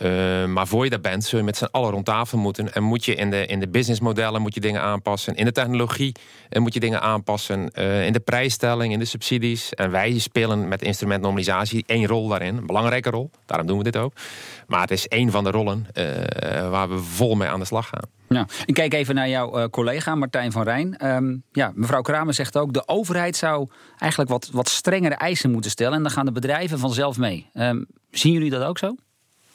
Uh, 0.01 0.45
maar 0.45 0.67
voor 0.67 0.83
je 0.83 0.89
daar 0.89 0.99
bent, 0.99 1.23
zul 1.23 1.39
je 1.39 1.45
met 1.45 1.57
z'n 1.57 1.67
allen 1.71 1.91
rond 1.91 2.05
tafel 2.05 2.37
moeten. 2.37 2.73
En 2.73 2.83
moet 2.83 3.05
je 3.05 3.15
in 3.15 3.29
de, 3.29 3.45
in 3.45 3.59
de 3.59 3.67
businessmodellen 3.67 4.41
moet 4.41 4.53
je 4.53 4.59
dingen 4.59 4.81
aanpassen. 4.81 5.35
In 5.35 5.45
de 5.45 5.51
technologie 5.51 6.15
uh, 6.49 6.61
moet 6.61 6.73
je 6.73 6.79
dingen 6.79 7.01
aanpassen. 7.01 7.71
Uh, 7.73 8.05
in 8.05 8.13
de 8.13 8.19
prijsstelling, 8.19 8.93
in 8.93 8.99
de 8.99 9.05
subsidies. 9.05 9.73
En 9.73 9.91
wij 9.91 10.19
spelen 10.19 10.67
met 10.67 10.81
instrument 10.81 11.21
normalisatie 11.21 11.83
één 11.87 12.07
rol 12.07 12.27
daarin. 12.27 12.57
Een 12.57 12.65
belangrijke 12.65 13.09
rol. 13.09 13.31
Daarom 13.45 13.67
doen 13.67 13.77
we 13.77 13.83
dit 13.83 13.97
ook. 13.97 14.13
Maar 14.67 14.81
het 14.81 14.91
is 14.91 15.07
één 15.07 15.31
van 15.31 15.43
de 15.43 15.51
rollen 15.51 15.87
waar 16.69 16.89
we 16.89 16.97
vol 16.97 17.35
mee 17.35 17.47
aan 17.47 17.59
de 17.59 17.65
slag 17.65 17.87
gaan. 17.87 18.09
Ja. 18.27 18.47
Ik 18.65 18.73
kijk 18.73 18.93
even 18.93 19.15
naar 19.15 19.29
jouw 19.29 19.69
collega 19.69 20.15
Martijn 20.15 20.51
van 20.51 20.63
Rijn. 20.63 21.05
Um, 21.07 21.43
ja, 21.51 21.71
mevrouw 21.75 22.01
Kramer 22.01 22.33
zegt 22.33 22.57
ook... 22.57 22.73
de 22.73 22.87
overheid 22.87 23.35
zou 23.35 23.69
eigenlijk 23.97 24.31
wat, 24.31 24.49
wat 24.51 24.69
strengere 24.69 25.15
eisen 25.15 25.51
moeten 25.51 25.71
stellen... 25.71 25.93
en 25.93 26.03
dan 26.03 26.11
gaan 26.11 26.25
de 26.25 26.31
bedrijven 26.31 26.79
vanzelf 26.79 27.17
mee. 27.17 27.49
Um, 27.53 27.85
zien 28.11 28.33
jullie 28.33 28.49
dat 28.49 28.63
ook 28.63 28.77
zo? 28.77 28.95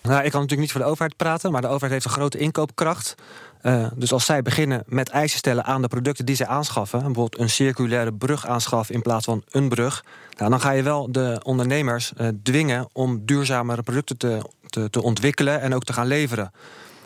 Nou, 0.08 0.24
ik 0.24 0.30
kan 0.30 0.40
natuurlijk 0.40 0.60
niet 0.60 0.72
voor 0.72 0.80
de 0.80 0.86
overheid 0.86 1.16
praten, 1.16 1.52
maar 1.52 1.60
de 1.60 1.66
overheid 1.66 1.92
heeft 1.92 2.04
een 2.04 2.10
grote 2.10 2.38
inkoopkracht. 2.38 3.14
Uh, 3.62 3.86
dus 3.94 4.12
als 4.12 4.24
zij 4.24 4.42
beginnen 4.42 4.82
met 4.86 5.08
eisen 5.08 5.38
stellen 5.38 5.64
aan 5.64 5.82
de 5.82 5.88
producten 5.88 6.26
die 6.26 6.36
zij 6.36 6.46
aanschaffen, 6.46 6.98
bijvoorbeeld 6.98 7.38
een 7.38 7.50
circulaire 7.50 8.12
brug 8.12 8.46
aanschaffen 8.46 8.94
in 8.94 9.02
plaats 9.02 9.24
van 9.24 9.42
een 9.50 9.68
brug, 9.68 10.04
nou, 10.36 10.50
dan 10.50 10.60
ga 10.60 10.70
je 10.70 10.82
wel 10.82 11.12
de 11.12 11.40
ondernemers 11.42 12.12
uh, 12.16 12.28
dwingen 12.42 12.88
om 12.92 13.24
duurzamere 13.24 13.82
producten 13.82 14.16
te, 14.16 14.50
te, 14.66 14.90
te, 14.90 15.02
ontwikkelen 15.02 15.60
en 15.60 15.74
ook 15.74 15.84
te 15.84 15.92
gaan 15.92 16.06
leveren. 16.06 16.52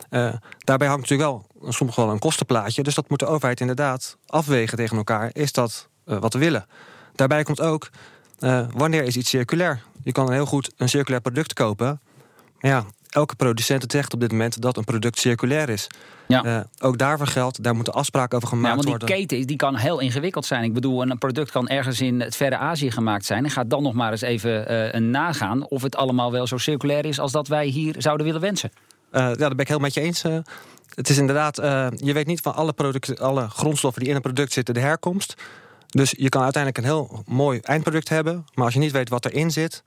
Uh, 0.09 0.33
daarbij 0.57 0.87
hangt 0.87 1.09
natuurlijk 1.09 1.29
wel 1.29 1.71
soms 1.71 1.95
wel 1.95 2.09
een 2.09 2.19
kostenplaatje, 2.19 2.83
dus 2.83 2.95
dat 2.95 3.09
moet 3.09 3.19
de 3.19 3.25
overheid 3.25 3.59
inderdaad 3.59 4.17
afwegen 4.25 4.77
tegen 4.77 4.97
elkaar. 4.97 5.29
Is 5.33 5.51
dat 5.51 5.87
wat 6.03 6.33
we 6.33 6.39
willen? 6.39 6.65
Daarbij 7.15 7.43
komt 7.43 7.61
ook, 7.61 7.89
wanneer 8.73 9.03
is 9.03 9.17
iets 9.17 9.29
circulair? 9.29 9.81
Je 10.03 10.11
kan 10.11 10.31
heel 10.31 10.45
goed 10.45 10.71
een 10.77 10.89
circulair 10.89 11.21
product 11.21 11.53
kopen 11.53 11.99
ja, 12.59 12.85
elke 13.09 13.35
producent 13.35 13.91
zegt 13.91 14.13
op 14.13 14.19
dit 14.19 14.31
moment 14.31 14.61
dat 14.61 14.77
een 14.77 14.83
product 14.83 15.19
circulair 15.19 15.69
is. 15.69 15.87
Ja. 16.27 16.45
Uh, 16.45 16.59
ook 16.79 16.97
daarvoor 16.97 17.27
geldt, 17.27 17.63
daar 17.63 17.75
moeten 17.75 17.93
afspraken 17.93 18.35
over 18.35 18.47
gemaakt 18.49 18.67
ja, 18.67 18.75
want 18.75 18.87
worden. 18.87 19.07
Die 19.07 19.17
keten 19.17 19.47
die 19.47 19.55
kan 19.55 19.75
heel 19.75 19.99
ingewikkeld 19.99 20.45
zijn. 20.45 20.63
Ik 20.63 20.73
bedoel, 20.73 21.01
een 21.01 21.17
product 21.17 21.51
kan 21.51 21.67
ergens 21.67 22.01
in 22.01 22.21
het 22.21 22.35
verre 22.35 22.57
Azië 22.57 22.91
gemaakt 22.91 23.25
zijn. 23.25 23.43
En 23.43 23.51
gaat 23.51 23.69
dan 23.69 23.83
nog 23.83 23.93
maar 23.93 24.11
eens 24.11 24.21
even 24.21 24.71
uh, 24.95 25.01
nagaan 25.01 25.67
of 25.67 25.81
het 25.81 25.95
allemaal 25.95 26.31
wel 26.31 26.47
zo 26.47 26.57
circulair 26.57 27.05
is 27.05 27.19
als 27.19 27.31
dat 27.31 27.47
wij 27.47 27.65
hier 27.65 27.95
zouden 27.97 28.25
willen 28.25 28.41
wensen. 28.41 28.71
Uh, 29.11 29.21
ja, 29.21 29.35
daar 29.35 29.49
ben 29.49 29.59
ik 29.59 29.67
heel 29.67 29.79
met 29.79 29.93
je 29.93 30.01
eens. 30.01 30.21
het 30.93 31.09
is 31.09 31.17
inderdaad, 31.17 31.55
je 31.95 32.13
weet 32.13 32.27
niet 32.27 32.41
van 32.41 32.55
alle, 32.55 32.73
producten, 32.73 33.17
alle 33.17 33.49
grondstoffen 33.49 34.01
die 34.01 34.09
in 34.09 34.15
een 34.15 34.21
product 34.21 34.53
zitten 34.53 34.73
de 34.73 34.79
herkomst. 34.79 35.35
Dus 35.87 36.13
je 36.17 36.29
kan 36.29 36.43
uiteindelijk 36.43 36.83
een 36.83 36.91
heel 36.91 37.23
mooi 37.25 37.59
eindproduct 37.59 38.09
hebben. 38.09 38.45
Maar 38.53 38.65
als 38.65 38.73
je 38.73 38.79
niet 38.79 38.91
weet 38.91 39.09
wat 39.09 39.25
erin 39.25 39.51
zit, 39.51 39.83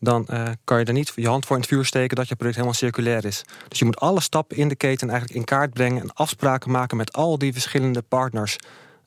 dan 0.00 0.26
uh, 0.30 0.48
kan 0.64 0.78
je 0.78 0.84
er 0.84 0.92
niet 0.92 1.12
je 1.14 1.28
hand 1.28 1.46
voor 1.46 1.56
in 1.56 1.62
het 1.62 1.70
vuur 1.70 1.84
steken 1.84 2.16
dat 2.16 2.28
je 2.28 2.34
product 2.34 2.56
helemaal 2.56 2.78
circulair 2.78 3.24
is. 3.24 3.44
Dus 3.68 3.78
je 3.78 3.84
moet 3.84 4.00
alle 4.00 4.20
stappen 4.20 4.56
in 4.56 4.68
de 4.68 4.76
keten 4.76 5.10
eigenlijk 5.10 5.38
in 5.38 5.44
kaart 5.44 5.72
brengen 5.72 6.02
en 6.02 6.12
afspraken 6.14 6.70
maken 6.70 6.96
met 6.96 7.12
al 7.12 7.38
die 7.38 7.52
verschillende 7.52 8.02
partners. 8.02 8.56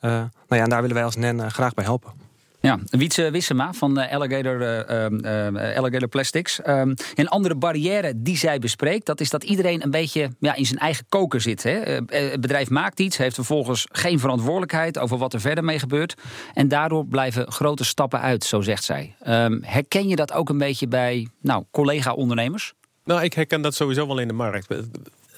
Uh, 0.02 0.12
nou 0.12 0.32
ja, 0.48 0.64
en 0.64 0.70
daar 0.70 0.82
willen 0.82 0.96
wij 0.96 1.06
als 1.06 1.16
NEN 1.16 1.38
uh, 1.38 1.48
graag 1.48 1.74
bij 1.74 1.84
helpen. 1.84 2.29
Ja, 2.62 2.80
Wietse 2.86 3.32
Wissema 3.32 3.74
van 3.74 3.98
Alligator, 4.10 4.62
uh, 4.62 5.78
Alligator 5.78 6.08
Plastics. 6.08 6.60
Um, 6.68 6.94
een 7.16 7.28
andere 7.28 7.56
barrière 7.56 8.14
die 8.16 8.38
zij 8.38 8.60
bespreekt, 8.60 9.06
dat 9.06 9.20
is 9.20 9.30
dat 9.30 9.44
iedereen 9.44 9.84
een 9.84 9.92
beetje 9.92 10.30
ja, 10.40 10.56
in 10.56 10.66
zijn 10.66 10.80
eigen 10.80 11.06
koker 11.10 11.42
zit. 11.42 11.64
Hè? 11.64 11.72
het 12.06 12.42
bedrijf 12.42 12.70
maakt 12.70 13.00
iets, 13.00 13.18
heeft 13.18 13.36
vervolgens 13.36 13.88
geen 13.92 14.20
verantwoordelijkheid 14.20 14.98
over 15.00 15.18
wat 15.18 15.34
er 15.34 15.42
verder 15.42 15.64
mee 15.64 15.80
gebeurt. 15.80 16.14
En 16.54 16.68
daardoor 16.68 17.06
blijven 17.06 17.52
grote 17.52 17.84
stappen 17.84 18.22
uit, 18.22 18.44
zo 18.44 18.62
zegt 18.62 18.84
zij. 18.84 19.16
Um, 19.28 19.60
herken 19.64 20.08
je 20.08 20.16
dat 20.16 20.34
ook 20.34 20.50
een 20.50 20.58
beetje 20.58 20.88
bij 20.88 21.28
nou, 21.42 21.64
collega-ondernemers? 21.72 22.74
Nou, 23.04 23.24
ik 23.24 23.34
herken 23.34 23.62
dat 23.62 23.76
sowieso 23.76 24.08
wel 24.08 24.20
in 24.20 24.28
de 24.28 24.34
markt. 24.34 24.68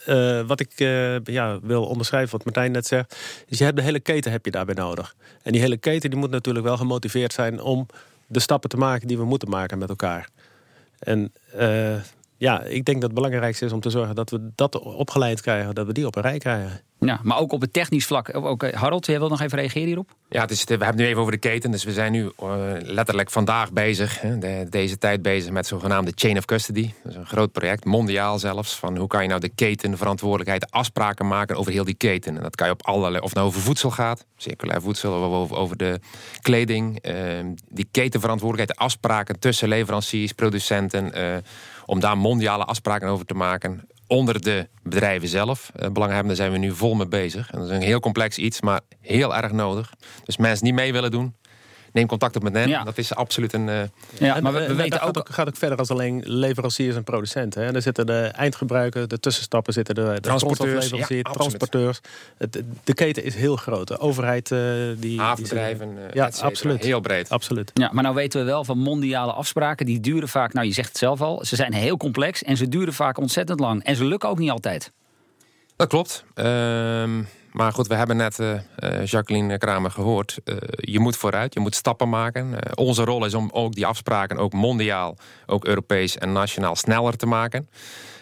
Uh, 0.07 0.41
wat 0.41 0.59
ik 0.59 0.79
uh, 0.79 1.19
ja, 1.23 1.59
wil 1.61 1.85
onderschrijven, 1.85 2.31
wat 2.31 2.45
Martijn 2.45 2.71
net 2.71 2.87
zegt, 2.87 3.15
is 3.47 3.57
je 3.57 3.63
hebt 3.63 3.77
de 3.77 3.83
hele 3.83 3.99
keten 3.99 4.31
heb 4.31 4.45
je 4.45 4.51
daarbij 4.51 4.75
nodig. 4.75 5.15
En 5.43 5.51
die 5.51 5.61
hele 5.61 5.77
keten 5.77 6.09
die 6.09 6.19
moet 6.19 6.29
natuurlijk 6.29 6.65
wel 6.65 6.77
gemotiveerd 6.77 7.33
zijn 7.33 7.61
om 7.61 7.87
de 8.27 8.39
stappen 8.39 8.69
te 8.69 8.77
maken 8.77 9.07
die 9.07 9.17
we 9.17 9.25
moeten 9.25 9.49
maken 9.49 9.77
met 9.77 9.89
elkaar. 9.89 10.29
En 10.99 11.33
uh, 11.59 11.95
ja, 12.37 12.63
ik 12.63 12.85
denk 12.85 13.01
dat 13.01 13.09
het 13.09 13.13
belangrijkste 13.13 13.65
is 13.65 13.71
om 13.71 13.79
te 13.79 13.89
zorgen 13.89 14.15
dat 14.15 14.29
we 14.29 14.49
dat 14.55 14.79
opgeleid 14.79 15.41
krijgen, 15.41 15.75
dat 15.75 15.85
we 15.85 15.93
die 15.93 16.05
op 16.05 16.15
een 16.15 16.21
rij 16.21 16.37
krijgen. 16.37 16.81
Ja, 17.05 17.19
maar 17.23 17.37
ook 17.37 17.51
op 17.51 17.61
het 17.61 17.73
technisch 17.73 18.05
vlak. 18.05 18.35
Ook, 18.35 18.71
Harold, 18.71 19.05
jij 19.05 19.19
wil 19.19 19.29
nog 19.29 19.41
even 19.41 19.57
reageren 19.57 19.87
hierop? 19.87 20.09
Ja, 20.29 20.41
het 20.41 20.51
is, 20.51 20.63
we 20.63 20.69
hebben 20.69 20.87
het 20.87 20.97
nu 20.97 21.05
even 21.05 21.19
over 21.19 21.31
de 21.31 21.37
keten. 21.37 21.71
Dus 21.71 21.83
we 21.83 21.91
zijn 21.91 22.11
nu 22.11 22.31
uh, 22.43 22.51
letterlijk 22.79 23.31
vandaag 23.31 23.71
bezig, 23.71 24.21
hè, 24.21 24.37
de, 24.37 24.67
deze 24.69 24.97
tijd 24.97 25.21
bezig 25.21 25.51
met 25.51 25.67
zogenaamde 25.67 26.11
chain 26.15 26.37
of 26.37 26.45
custody. 26.45 26.91
Dat 27.03 27.11
is 27.11 27.17
een 27.17 27.25
groot 27.25 27.51
project, 27.51 27.85
mondiaal 27.85 28.39
zelfs. 28.39 28.75
Van 28.75 28.97
hoe 28.97 29.07
kan 29.07 29.21
je 29.21 29.27
nou 29.27 29.39
de 29.39 29.49
ketenverantwoordelijkheid, 29.49 30.71
afspraken 30.71 31.27
maken 31.27 31.55
over 31.55 31.71
heel 31.71 31.83
die 31.83 31.93
keten. 31.93 32.35
En 32.35 32.43
dat 32.43 32.55
kan 32.55 32.67
je 32.67 32.73
op 32.73 32.85
allerlei, 32.85 33.23
of 33.23 33.33
nou 33.33 33.47
over 33.47 33.61
voedsel 33.61 33.91
gaat, 33.91 34.25
circulair 34.37 34.81
voedsel, 34.81 35.13
of 35.13 35.33
over, 35.33 35.57
over 35.57 35.77
de 35.77 35.99
kleding. 36.41 37.07
Uh, 37.07 37.15
die 37.69 37.87
ketenverantwoordelijkheid, 37.91 38.79
afspraken 38.79 39.39
tussen 39.39 39.67
leveranciers, 39.67 40.31
producenten. 40.31 41.17
Uh, 41.17 41.37
om 41.85 41.99
daar 41.99 42.17
mondiale 42.17 42.63
afspraken 42.63 43.07
over 43.07 43.25
te 43.25 43.33
maken 43.33 43.87
onder 44.12 44.41
de 44.41 44.67
bedrijven 44.84 45.28
zelf. 45.28 45.71
Uh, 45.76 45.89
belanghebbenden 45.89 46.36
zijn 46.36 46.52
we 46.52 46.58
nu 46.58 46.71
vol 46.71 46.93
mee 46.93 47.08
bezig. 47.08 47.52
En 47.52 47.60
dat 47.60 47.69
is 47.69 47.76
een 47.76 47.82
heel 47.82 48.00
complex 48.00 48.38
iets, 48.38 48.62
maar 48.62 48.82
heel 49.00 49.36
erg 49.36 49.52
nodig. 49.52 49.93
Dus 50.24 50.38
mensen 50.38 50.63
die 50.63 50.74
mee 50.74 50.93
willen 50.93 51.12
doen, 51.12 51.36
neem 51.91 52.08
contact 52.08 52.36
op 52.36 52.43
met 52.43 52.54
hen. 52.54 52.86
Dat 52.86 52.97
is 52.97 53.15
absoluut 53.15 53.54
een... 53.54 53.67
Uh... 53.67 53.82
Ja, 54.19 54.39
maar 54.39 54.54
we, 54.54 54.75
weten 54.75 55.01
ook... 55.01 55.06
Gaat 55.06 55.17
ook... 55.17 55.30
gaat 55.30 55.47
ook 55.47 55.56
verder 55.56 55.77
als 55.77 55.89
alleen 55.89 56.21
leveranciers 56.25 56.95
en 56.95 57.04
producenten. 57.04 57.63
Hè. 57.63 57.73
Er 57.73 57.82
zitten 57.82 58.06
de 58.06 58.21
eindgebruikers, 58.21 59.08
de 59.08 59.19
tussenstappen 59.19 59.73
zitten 59.73 59.95
de, 59.95 60.12
de 60.13 60.19
transporteurs, 60.19 60.93
transporteurs. 61.21 61.99
Het, 62.38 62.63
de 62.84 62.93
keten 62.93 63.23
is 63.23 63.36
heel 63.36 63.56
groot. 63.56 63.88
De 63.88 63.97
overheid... 63.97 64.51
Uh, 64.51 64.60
die, 64.97 65.19
Havenbedrijven, 65.19 65.95
die 65.95 66.06
ja, 66.13 66.32
absoluut. 66.41 66.84
Heel 66.84 66.99
breed. 66.99 67.30
Absoluut. 67.30 67.71
Ja, 67.73 67.89
maar 67.93 68.04
nou 68.04 68.15
weten 68.15 68.39
we 68.39 68.45
wel 68.45 68.63
van 68.63 68.77
mondiale 68.77 69.32
afspraken. 69.32 69.86
Die 69.86 69.99
duren 69.99 70.30
vaak, 70.30 70.54
nou 70.54 70.67
je 70.67 70.73
zegt 70.73 70.88
het 70.88 70.97
zelf 70.97 71.21
al, 71.21 71.45
ze 71.45 71.56
zijn 71.56 71.73
heel 71.73 71.97
complex 71.97 72.43
en 72.43 72.58
ze 72.58 72.69
duren 72.69 72.93
vaak 72.93 73.17
ontzettend 73.17 73.60
lang. 73.60 73.84
En 73.84 73.95
ze 73.95 74.06
lukken 74.06 74.30
ook 74.30 74.39
niet 74.39 74.49
altijd. 74.49 74.91
Dat 75.75 75.88
klopt. 75.88 76.23
Ehm, 76.34 77.23
maar 77.51 77.73
goed, 77.73 77.87
we 77.87 77.95
hebben 77.95 78.17
net 78.17 78.39
uh, 78.39 78.59
Jacqueline 79.05 79.57
Kramer 79.57 79.91
gehoord. 79.91 80.37
Uh, 80.45 80.55
je 80.75 80.99
moet 80.99 81.17
vooruit, 81.17 81.53
je 81.53 81.59
moet 81.59 81.75
stappen 81.75 82.09
maken. 82.09 82.75
onze 82.75 83.03
rol 83.03 83.25
is 83.25 83.33
om 83.33 83.49
ook 83.53 83.73
die 83.73 83.85
afspraken, 83.85 84.37
ook 84.37 84.53
mondiaal, 84.53 85.17
ook 85.45 85.65
Europees 85.65 86.17
en 86.17 86.31
nationaal, 86.31 86.75
sneller 86.75 87.17
te 87.17 87.25
maken. 87.25 87.69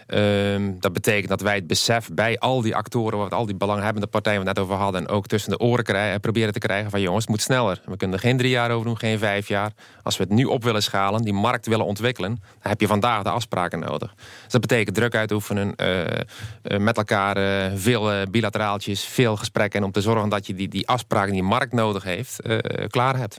Ehm, 0.10 0.72
dat 0.80 0.93
betekent 0.93 1.30
dat 1.30 1.41
wij 1.41 1.56
het 1.56 1.67
besef 1.67 2.10
bij 2.13 2.38
al 2.38 2.62
die 2.62 2.76
actoren, 2.76 3.17
wat 3.17 3.34
al 3.34 3.45
die 3.45 3.56
belanghebbende 3.56 4.08
partijen 4.08 4.39
we 4.39 4.45
net 4.45 4.60
over 4.60 4.76
hadden, 4.76 5.02
en 5.02 5.08
ook 5.08 5.28
tussen 5.28 5.52
de 5.52 5.60
oren 5.60 5.84
krijgen, 5.84 6.19
proberen 6.19 6.54
te 6.54 6.60
krijgen 6.60 6.89
van 6.89 7.02
jongens, 7.02 7.24
het 7.24 7.30
moet 7.30 7.41
sneller. 7.41 7.82
We 7.86 7.98
kunnen 7.98 8.17
er 8.17 8.24
geen 8.24 8.38
drie 8.38 8.50
jaar 8.50 8.72
over 8.72 8.86
doen, 8.86 8.98
geen 8.98 9.19
vijf 9.19 9.48
jaar. 9.48 9.72
Als 10.04 10.17
we 10.17 10.24
het 10.24 10.32
nu 10.32 10.43
op 10.43 10.63
willen 10.63 10.84
schalen, 10.84 11.22
die 11.22 11.34
markt 11.34 11.67
willen 11.67 11.86
ontwikkelen, 11.86 12.39
dan 12.41 12.72
heb 12.72 12.82
je 12.82 12.88
vandaag 12.88 13.24
de 13.24 13.30
afspraken 13.30 13.80
nodig. 13.80 14.13
Dus 14.43 14.52
dat 14.52 14.62
betekent 14.62 14.95
druk 14.95 15.15
uitoefenen, 15.15 15.74
uh, 15.78 16.80
met 16.80 16.98
elkaar 16.98 17.72
veel 17.76 18.12
bilateraaltjes, 18.32 19.04
veel 19.04 19.36
gesprekken 19.36 19.84
om 19.84 19.91
te 19.91 20.02
zorgen 20.02 20.30
dat 20.30 20.48
je 20.48 20.54
die, 20.54 20.67
die 20.67 20.88
afspraken 20.88 21.34
die 21.34 21.43
markt 21.43 21.74
nodig 21.74 22.04
heeft, 22.04 22.39
klaar 22.88 23.17
hebt. 23.17 23.38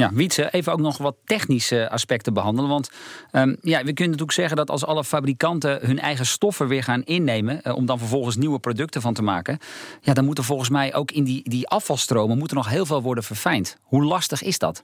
Ja, 0.00 0.12
Wietse, 0.12 0.50
even 0.50 0.72
ook 0.72 0.80
nog 0.80 0.98
wat 0.98 1.16
technische 1.24 1.90
aspecten 1.90 2.34
behandelen. 2.34 2.70
Want 2.70 2.90
um, 3.32 3.56
ja, 3.62 3.78
we 3.78 3.84
kunnen 3.84 4.10
natuurlijk 4.10 4.32
zeggen 4.32 4.56
dat 4.56 4.70
als 4.70 4.84
alle 4.84 5.04
fabrikanten 5.04 5.78
hun 5.82 5.98
eigen 5.98 6.26
stoffen 6.26 6.68
weer 6.68 6.82
gaan 6.82 7.02
innemen, 7.02 7.60
uh, 7.64 7.76
om 7.76 7.86
dan 7.86 7.98
vervolgens 7.98 8.36
nieuwe 8.36 8.58
producten 8.58 9.00
van 9.00 9.14
te 9.14 9.22
maken, 9.22 9.58
ja, 10.00 10.12
dan 10.12 10.24
moet 10.24 10.38
er 10.38 10.44
volgens 10.44 10.68
mij 10.68 10.94
ook 10.94 11.10
in 11.10 11.24
die, 11.24 11.48
die 11.48 11.68
afvalstromen 11.68 12.38
moet 12.38 12.50
er 12.50 12.56
nog 12.56 12.68
heel 12.68 12.86
veel 12.86 13.02
worden 13.02 13.24
verfijnd. 13.24 13.76
Hoe 13.82 14.04
lastig 14.04 14.42
is 14.42 14.58
dat? 14.58 14.82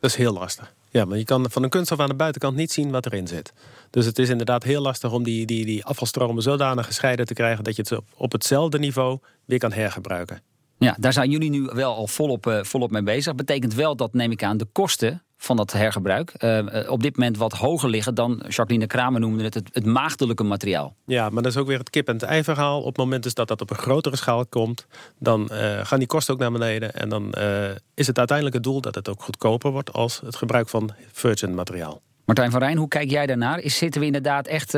Dat 0.00 0.10
is 0.10 0.16
heel 0.16 0.32
lastig. 0.32 0.74
Ja, 0.90 1.04
maar 1.04 1.18
je 1.18 1.24
kan 1.24 1.50
van 1.50 1.62
een 1.62 1.68
kunststof 1.68 1.98
aan 1.98 2.08
de 2.08 2.14
buitenkant 2.14 2.56
niet 2.56 2.72
zien 2.72 2.90
wat 2.90 3.06
erin 3.06 3.28
zit. 3.28 3.52
Dus 3.90 4.06
het 4.06 4.18
is 4.18 4.28
inderdaad 4.28 4.62
heel 4.62 4.82
lastig 4.82 5.12
om 5.12 5.22
die, 5.22 5.46
die, 5.46 5.64
die 5.64 5.84
afvalstromen 5.84 6.42
zodanig 6.42 6.86
gescheiden 6.86 7.26
te 7.26 7.34
krijgen 7.34 7.64
dat 7.64 7.76
je 7.76 7.82
het 7.82 8.00
op 8.16 8.32
hetzelfde 8.32 8.78
niveau 8.78 9.18
weer 9.44 9.58
kan 9.58 9.72
hergebruiken. 9.72 10.42
Ja, 10.84 10.96
daar 10.98 11.12
zijn 11.12 11.30
jullie 11.30 11.50
nu 11.50 11.62
wel 11.62 11.94
al 11.94 12.06
volop, 12.06 12.46
uh, 12.46 12.62
volop 12.62 12.90
mee 12.90 13.02
bezig. 13.02 13.34
Betekent 13.34 13.74
wel 13.74 13.96
dat, 13.96 14.12
neem 14.12 14.30
ik 14.30 14.42
aan, 14.42 14.56
de 14.56 14.66
kosten 14.72 15.22
van 15.36 15.56
dat 15.56 15.72
hergebruik 15.72 16.34
uh, 16.38 16.90
op 16.90 17.02
dit 17.02 17.16
moment 17.16 17.36
wat 17.36 17.52
hoger 17.52 17.88
liggen 17.88 18.14
dan 18.14 18.42
Jacqueline 18.48 18.86
Kramer 18.86 19.20
noemde 19.20 19.44
het, 19.44 19.54
het, 19.54 19.68
het 19.72 19.86
maagdelijke 19.86 20.42
materiaal. 20.42 20.96
Ja, 21.06 21.30
maar 21.30 21.42
dat 21.42 21.52
is 21.52 21.58
ook 21.58 21.66
weer 21.66 21.78
het 21.78 21.90
kip 21.90 22.08
en 22.08 22.14
het 22.14 22.22
ei 22.22 22.44
verhaal. 22.44 22.80
Op 22.80 22.86
het 22.86 22.96
moment 22.96 23.22
dus 23.22 23.34
dat 23.34 23.48
dat 23.48 23.60
op 23.60 23.70
een 23.70 23.76
grotere 23.76 24.16
schaal 24.16 24.46
komt, 24.46 24.86
dan 25.18 25.48
uh, 25.52 25.80
gaan 25.82 25.98
die 25.98 26.06
kosten 26.08 26.34
ook 26.34 26.40
naar 26.40 26.52
beneden. 26.52 26.94
En 26.94 27.08
dan 27.08 27.34
is 27.94 28.06
het 28.06 28.18
uiteindelijk 28.18 28.56
het 28.56 28.64
doel 28.64 28.80
dat 28.80 28.94
het 28.94 29.08
ook 29.08 29.22
goedkoper 29.22 29.70
wordt 29.70 29.92
als 29.92 30.20
het 30.24 30.36
gebruik 30.36 30.68
van 30.68 30.90
virgin 31.12 31.54
materiaal. 31.54 32.00
Martijn 32.24 32.50
van 32.50 32.60
Rijn, 32.60 32.76
hoe 32.76 32.88
kijk 32.88 33.10
jij 33.10 33.26
daarnaar? 33.26 33.58
Is, 33.58 33.76
zitten 33.76 34.00
we 34.00 34.06
inderdaad 34.06 34.46
echt 34.46 34.70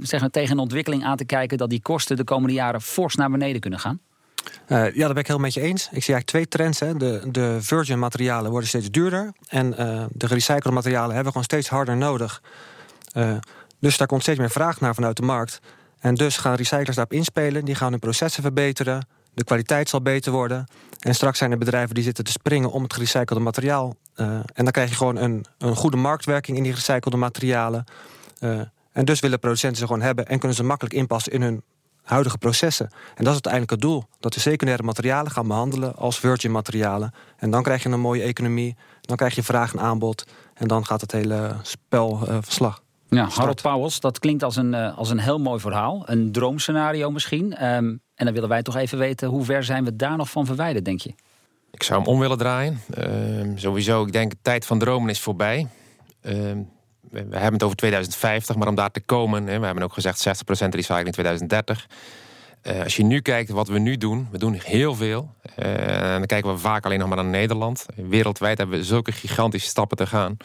zeg 0.00 0.28
tegen 0.30 0.50
een 0.50 0.58
ontwikkeling 0.58 1.04
aan 1.04 1.16
te 1.16 1.24
kijken 1.24 1.58
dat 1.58 1.70
die 1.70 1.82
kosten 1.82 2.16
de 2.16 2.24
komende 2.24 2.54
jaren 2.54 2.80
fors 2.80 3.14
naar 3.14 3.30
beneden 3.30 3.60
kunnen 3.60 3.80
gaan? 3.80 4.00
Uh, 4.68 4.94
ja, 4.94 5.04
daar 5.04 5.08
ben 5.08 5.22
ik 5.22 5.26
heel 5.26 5.38
met 5.38 5.54
je 5.54 5.60
eens. 5.60 5.82
Ik 5.82 6.02
zie 6.02 6.14
eigenlijk 6.14 6.26
twee 6.26 6.48
trends. 6.48 6.80
Hè. 6.80 6.94
De, 6.94 7.22
de 7.30 7.56
virgin 7.60 7.98
materialen 7.98 8.50
worden 8.50 8.68
steeds 8.68 8.90
duurder. 8.90 9.32
En 9.48 9.66
uh, 9.66 10.04
de 10.10 10.26
gerecyclede 10.26 10.70
materialen 10.70 11.14
hebben 11.14 11.24
we 11.24 11.30
gewoon 11.30 11.44
steeds 11.44 11.68
harder 11.68 11.96
nodig. 11.96 12.42
Uh, 13.16 13.36
dus 13.80 13.96
daar 13.96 14.06
komt 14.06 14.22
steeds 14.22 14.38
meer 14.38 14.50
vraag 14.50 14.80
naar 14.80 14.94
vanuit 14.94 15.16
de 15.16 15.22
markt. 15.22 15.60
En 15.98 16.14
dus 16.14 16.36
gaan 16.36 16.54
recyclers 16.54 16.96
daarop 16.96 17.12
inspelen. 17.12 17.64
Die 17.64 17.74
gaan 17.74 17.90
hun 17.90 18.00
processen 18.00 18.42
verbeteren. 18.42 19.06
De 19.34 19.44
kwaliteit 19.44 19.88
zal 19.88 20.02
beter 20.02 20.32
worden. 20.32 20.66
En 21.00 21.14
straks 21.14 21.38
zijn 21.38 21.50
er 21.50 21.58
bedrijven 21.58 21.94
die 21.94 22.04
zitten 22.04 22.24
te 22.24 22.30
springen 22.30 22.70
om 22.70 22.82
het 22.82 22.92
gerecyclede 22.92 23.42
materiaal. 23.42 23.96
en 24.14 24.44
dan 24.54 24.70
krijg 24.70 24.88
je 24.88 24.94
gewoon 24.94 25.16
een, 25.16 25.44
een 25.58 25.76
goede 25.76 25.96
marktwerking 25.96 26.56
in 26.56 26.62
die 26.62 26.72
gerecyclede 26.72 27.16
materialen. 27.16 27.84
en 28.92 29.04
dus 29.04 29.20
willen 29.20 29.38
producenten 29.38 29.78
ze 29.78 29.86
gewoon 29.86 30.02
hebben 30.02 30.26
en 30.26 30.38
kunnen 30.38 30.56
ze 30.56 30.64
makkelijk 30.64 30.94
inpassen 30.94 31.32
in 31.32 31.42
hun 31.42 31.62
huidige 32.04 32.38
processen. 32.38 32.86
En 32.90 33.24
dat 33.24 33.26
is 33.26 33.32
uiteindelijk 33.32 33.72
het 33.72 33.80
doel. 33.80 34.04
Dat 34.20 34.34
we 34.34 34.40
secundaire 34.40 34.82
materialen 34.82 35.32
gaan 35.32 35.48
behandelen 35.48 35.96
als 35.96 36.18
virgin 36.18 36.50
materialen. 36.50 37.14
En 37.36 37.50
dan 37.50 37.62
krijg 37.62 37.82
je 37.82 37.88
een 37.88 38.00
mooie 38.00 38.22
economie. 38.22 38.76
Dan 39.00 39.16
krijg 39.16 39.34
je 39.34 39.42
vraag 39.42 39.72
en 39.72 39.80
aanbod. 39.80 40.26
En 40.54 40.68
dan 40.68 40.86
gaat 40.86 41.00
het 41.00 41.12
hele 41.12 41.56
spel 41.62 42.20
uh, 42.28 42.36
verslag. 42.40 42.82
Ja, 43.08 43.28
Harold 43.28 43.62
Pauwels, 43.62 44.00
dat 44.00 44.18
klinkt 44.18 44.42
als 44.42 44.56
een, 44.56 44.72
uh, 44.72 44.98
als 44.98 45.10
een 45.10 45.18
heel 45.18 45.38
mooi 45.38 45.60
verhaal. 45.60 46.02
Een 46.06 46.32
droomscenario 46.32 47.10
misschien. 47.10 47.64
Um, 47.64 48.00
en 48.14 48.24
dan 48.24 48.34
willen 48.34 48.48
wij 48.48 48.62
toch 48.62 48.76
even 48.76 48.98
weten, 48.98 49.28
hoe 49.28 49.44
ver 49.44 49.64
zijn 49.64 49.84
we 49.84 49.96
daar 49.96 50.16
nog 50.16 50.30
van 50.30 50.46
verwijderd, 50.46 50.84
denk 50.84 51.00
je? 51.00 51.14
Ik 51.70 51.82
zou 51.82 52.00
hem 52.00 52.08
om 52.08 52.18
willen 52.18 52.38
draaien. 52.38 52.80
Uh, 52.98 53.52
sowieso, 53.54 54.04
ik 54.04 54.12
denk, 54.12 54.30
de 54.30 54.36
tijd 54.42 54.66
van 54.66 54.78
dromen 54.78 55.08
is 55.08 55.20
voorbij. 55.20 55.68
Uh, 56.22 56.52
we 57.14 57.36
hebben 57.36 57.52
het 57.52 57.62
over 57.62 57.76
2050, 57.76 58.56
maar 58.56 58.68
om 58.68 58.74
daar 58.74 58.90
te 58.90 59.00
komen, 59.00 59.44
we 59.44 59.66
hebben 59.66 59.82
ook 59.82 59.92
gezegd 59.92 60.26
60% 60.26 60.30
recycling 60.50 61.06
in 61.06 61.12
2030. 61.12 61.86
Uh, 62.62 62.82
als 62.82 62.96
je 62.96 63.04
nu 63.04 63.20
kijkt 63.20 63.50
wat 63.50 63.68
we 63.68 63.78
nu 63.78 63.96
doen, 63.96 64.28
we 64.30 64.38
doen 64.38 64.60
heel 64.64 64.94
veel. 64.94 65.34
Uh, 65.58 66.12
en 66.12 66.18
dan 66.18 66.26
kijken 66.26 66.52
we 66.52 66.58
vaak 66.58 66.84
alleen 66.84 66.98
nog 66.98 67.08
maar 67.08 67.16
naar 67.16 67.26
Nederland. 67.26 67.86
Wereldwijd 67.94 68.58
hebben 68.58 68.78
we 68.78 68.84
zulke 68.84 69.12
gigantische 69.12 69.68
stappen 69.68 69.96
te 69.96 70.06
gaan. 70.06 70.36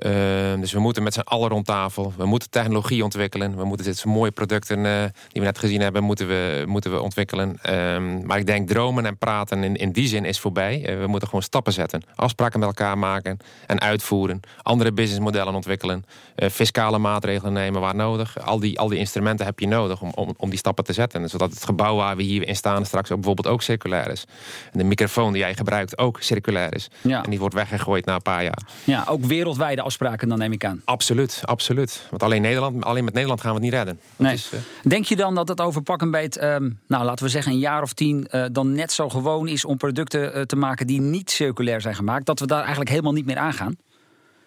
Ehm, 0.00 0.60
dus 0.60 0.72
we 0.72 0.80
moeten 0.80 1.02
met 1.02 1.14
z'n 1.14 1.20
allen 1.20 1.48
rond 1.48 1.66
tafel. 1.66 2.12
We 2.16 2.26
moeten 2.26 2.50
technologie 2.50 3.04
ontwikkelen. 3.04 3.56
We 3.56 3.64
moeten 3.64 3.86
dit 3.86 4.04
mooie 4.04 4.30
producten 4.30 4.78
uh, 4.78 5.02
die 5.02 5.12
we 5.32 5.40
net 5.40 5.58
gezien 5.58 5.80
hebben, 5.80 6.02
moeten 6.02 6.28
we, 6.28 6.64
moeten 6.66 6.90
we 6.90 7.00
ontwikkelen. 7.00 7.58
Um, 7.70 8.26
maar 8.26 8.38
ik 8.38 8.46
denk 8.46 8.68
dromen 8.68 9.06
en 9.06 9.16
praten 9.16 9.64
in, 9.64 9.76
in 9.76 9.92
die 9.92 10.08
zin 10.08 10.24
is 10.24 10.38
voorbij. 10.38 10.80
Uh, 10.80 11.00
we 11.00 11.06
moeten 11.06 11.28
gewoon 11.28 11.44
stappen 11.44 11.72
zetten. 11.72 12.02
Afspraken 12.14 12.58
met 12.58 12.68
elkaar 12.68 12.98
maken 12.98 13.38
en 13.66 13.80
uitvoeren. 13.80 14.40
Andere 14.62 14.92
businessmodellen 14.92 15.54
ontwikkelen. 15.54 16.04
Uh, 16.36 16.48
fiscale 16.48 16.98
maatregelen 16.98 17.52
nemen 17.52 17.80
waar 17.80 17.94
nodig. 17.94 18.38
Al 18.44 18.60
die, 18.60 18.78
al 18.78 18.88
die 18.88 18.98
instrumenten 18.98 19.46
heb 19.46 19.58
je 19.58 19.66
nodig 19.66 20.00
om, 20.02 20.12
om, 20.14 20.34
om 20.36 20.50
die 20.50 20.58
stappen 20.58 20.84
te 20.84 20.92
zetten. 20.92 21.28
Zodat 21.28 21.50
het 21.50 21.64
gebouw 21.64 21.96
waar 21.96 22.16
we 22.16 22.22
hier 22.22 22.48
in 22.48 22.56
staan 22.56 22.86
straks 22.86 23.10
ook 23.10 23.16
bijvoorbeeld 23.16 23.54
ook 23.54 23.62
circulair 23.62 24.10
is. 24.10 24.24
En 24.72 24.78
de 24.78 24.84
microfoon 24.84 25.32
die 25.32 25.42
jij 25.42 25.54
gebruikt 25.54 25.98
ook 25.98 26.20
circulair 26.20 26.74
is. 26.74 26.88
Ja. 27.00 27.24
En 27.24 27.30
die 27.30 27.38
wordt 27.38 27.54
weggegooid 27.54 28.04
na 28.04 28.14
een 28.14 28.22
paar 28.22 28.42
jaar. 28.42 28.62
Ja, 28.84 29.04
ook 29.08 29.24
wereldwijde 29.24 29.82
afspraken, 29.90 30.28
dan 30.28 30.38
neem 30.38 30.52
ik 30.52 30.64
aan. 30.64 30.82
Absoluut, 30.84 31.40
absoluut. 31.44 32.06
Want 32.10 32.22
alleen, 32.22 32.42
Nederland, 32.42 32.84
alleen 32.84 33.04
met 33.04 33.12
Nederland 33.12 33.40
gaan 33.40 33.50
we 33.50 33.56
het 33.56 33.64
niet 33.64 33.74
redden. 33.74 34.00
Nee. 34.16 34.34
Is, 34.34 34.50
uh... 34.54 34.60
Denk 34.82 35.04
je 35.04 35.16
dan 35.16 35.34
dat 35.34 35.48
het 35.48 35.60
over 35.60 35.82
pak 35.82 36.02
een 36.02 36.10
beet, 36.10 36.42
um, 36.42 36.78
nou 36.86 37.04
laten 37.04 37.24
we 37.24 37.30
zeggen 37.30 37.52
een 37.52 37.58
jaar 37.58 37.82
of 37.82 37.92
tien, 37.92 38.28
uh, 38.30 38.44
dan 38.52 38.72
net 38.72 38.92
zo 38.92 39.08
gewoon 39.08 39.48
is 39.48 39.64
om 39.64 39.76
producten 39.76 40.36
uh, 40.36 40.42
te 40.42 40.56
maken 40.56 40.86
die 40.86 41.00
niet 41.00 41.30
circulair 41.30 41.80
zijn 41.80 41.94
gemaakt, 41.94 42.26
dat 42.26 42.40
we 42.40 42.46
daar 42.46 42.60
eigenlijk 42.60 42.90
helemaal 42.90 43.12
niet 43.12 43.26
meer 43.26 43.36
aangaan? 43.36 43.76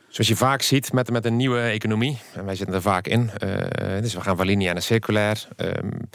Zoals 0.07 0.29
je 0.29 0.35
vaak 0.35 0.61
ziet 0.61 0.93
met, 0.93 1.11
met 1.11 1.25
een 1.25 1.35
nieuwe 1.35 1.59
economie, 1.59 2.17
en 2.33 2.45
wij 2.45 2.55
zitten 2.55 2.75
er 2.75 2.81
vaak 2.81 3.07
in, 3.07 3.29
dus 4.01 4.13
we 4.13 4.21
gaan 4.21 4.37
van 4.37 4.45
lineair 4.45 4.73
naar 4.73 4.81
circulair. 4.81 5.47
Um, 5.57 6.09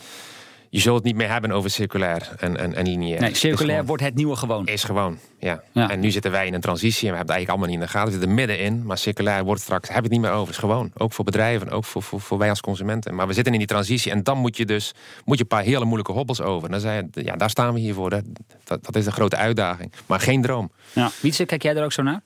je 0.70 0.81
zult 0.81 0.96
het 0.96 1.04
niet 1.04 1.16
meer 1.16 1.31
hebben 1.31 1.50
over 1.50 1.70
circulair 1.70 2.31
en, 2.38 2.57
en, 2.57 2.74
en 2.74 2.87
lineair. 2.87 3.20
Nee, 3.20 3.35
circulair 3.35 3.85
wordt 3.85 4.02
het 4.02 4.14
nieuwe 4.14 4.37
gewoon. 4.37 4.66
Is 4.66 4.85
gewoon, 4.85 5.18
ja. 5.38 5.62
ja. 5.72 5.90
En 5.90 6.00
nu 6.00 6.11
zitten 6.11 6.31
wij 6.31 6.46
in 6.46 6.54
een 6.54 6.61
transitie 6.61 7.09
en 7.09 7.12
we 7.12 7.16
hebben 7.16 7.35
het 7.35 7.46
eigenlijk 7.46 7.48
allemaal 7.48 7.66
niet 7.66 7.76
in 7.76 7.85
de 7.85 7.92
gaten. 7.92 8.12
We 8.12 8.18
zitten 8.18 8.35
middenin, 8.35 8.87
maar 8.87 8.98
circulair 8.98 9.44
wordt 9.44 9.61
straks, 9.61 9.88
hebben 9.88 10.11
we 10.11 10.14
het 10.14 10.22
niet 10.24 10.31
meer 10.31 10.40
over. 10.40 10.52
is 10.52 10.59
gewoon, 10.59 10.90
ook 10.96 11.12
voor 11.12 11.24
bedrijven, 11.24 11.70
ook 11.70 11.85
voor, 11.85 12.02
voor, 12.02 12.20
voor 12.20 12.38
wij 12.38 12.50
als 12.50 12.61
consumenten. 12.61 13.14
Maar 13.14 13.26
we 13.26 13.33
zitten 13.33 13.52
in 13.52 13.59
die 13.59 13.68
transitie 13.68 14.12
en 14.12 14.22
dan 14.22 14.38
moet 14.38 14.57
je 14.57 14.66
dus 14.66 14.94
moet 15.24 15.37
je 15.37 15.42
een 15.42 15.48
paar 15.48 15.62
hele 15.62 15.85
moeilijke 15.85 16.12
hobbels 16.12 16.40
over. 16.40 16.70
Dan 16.70 16.81
zei 16.81 17.09
je, 17.12 17.24
ja, 17.24 17.37
daar 17.37 17.50
staan 17.50 17.74
we 17.74 17.81
hier 17.81 17.94
voor. 17.94 18.11
Dat, 18.11 18.24
dat, 18.64 18.85
dat 18.85 18.96
is 18.96 19.04
de 19.04 19.12
grote 19.12 19.37
uitdaging. 19.37 19.92
Maar 20.07 20.20
geen 20.20 20.42
droom. 20.42 20.70
Ja. 20.92 21.11
Wietse, 21.20 21.44
kijk 21.44 21.62
jij 21.62 21.76
er 21.76 21.85
ook 21.85 21.92
zo 21.92 22.02
naar? 22.02 22.22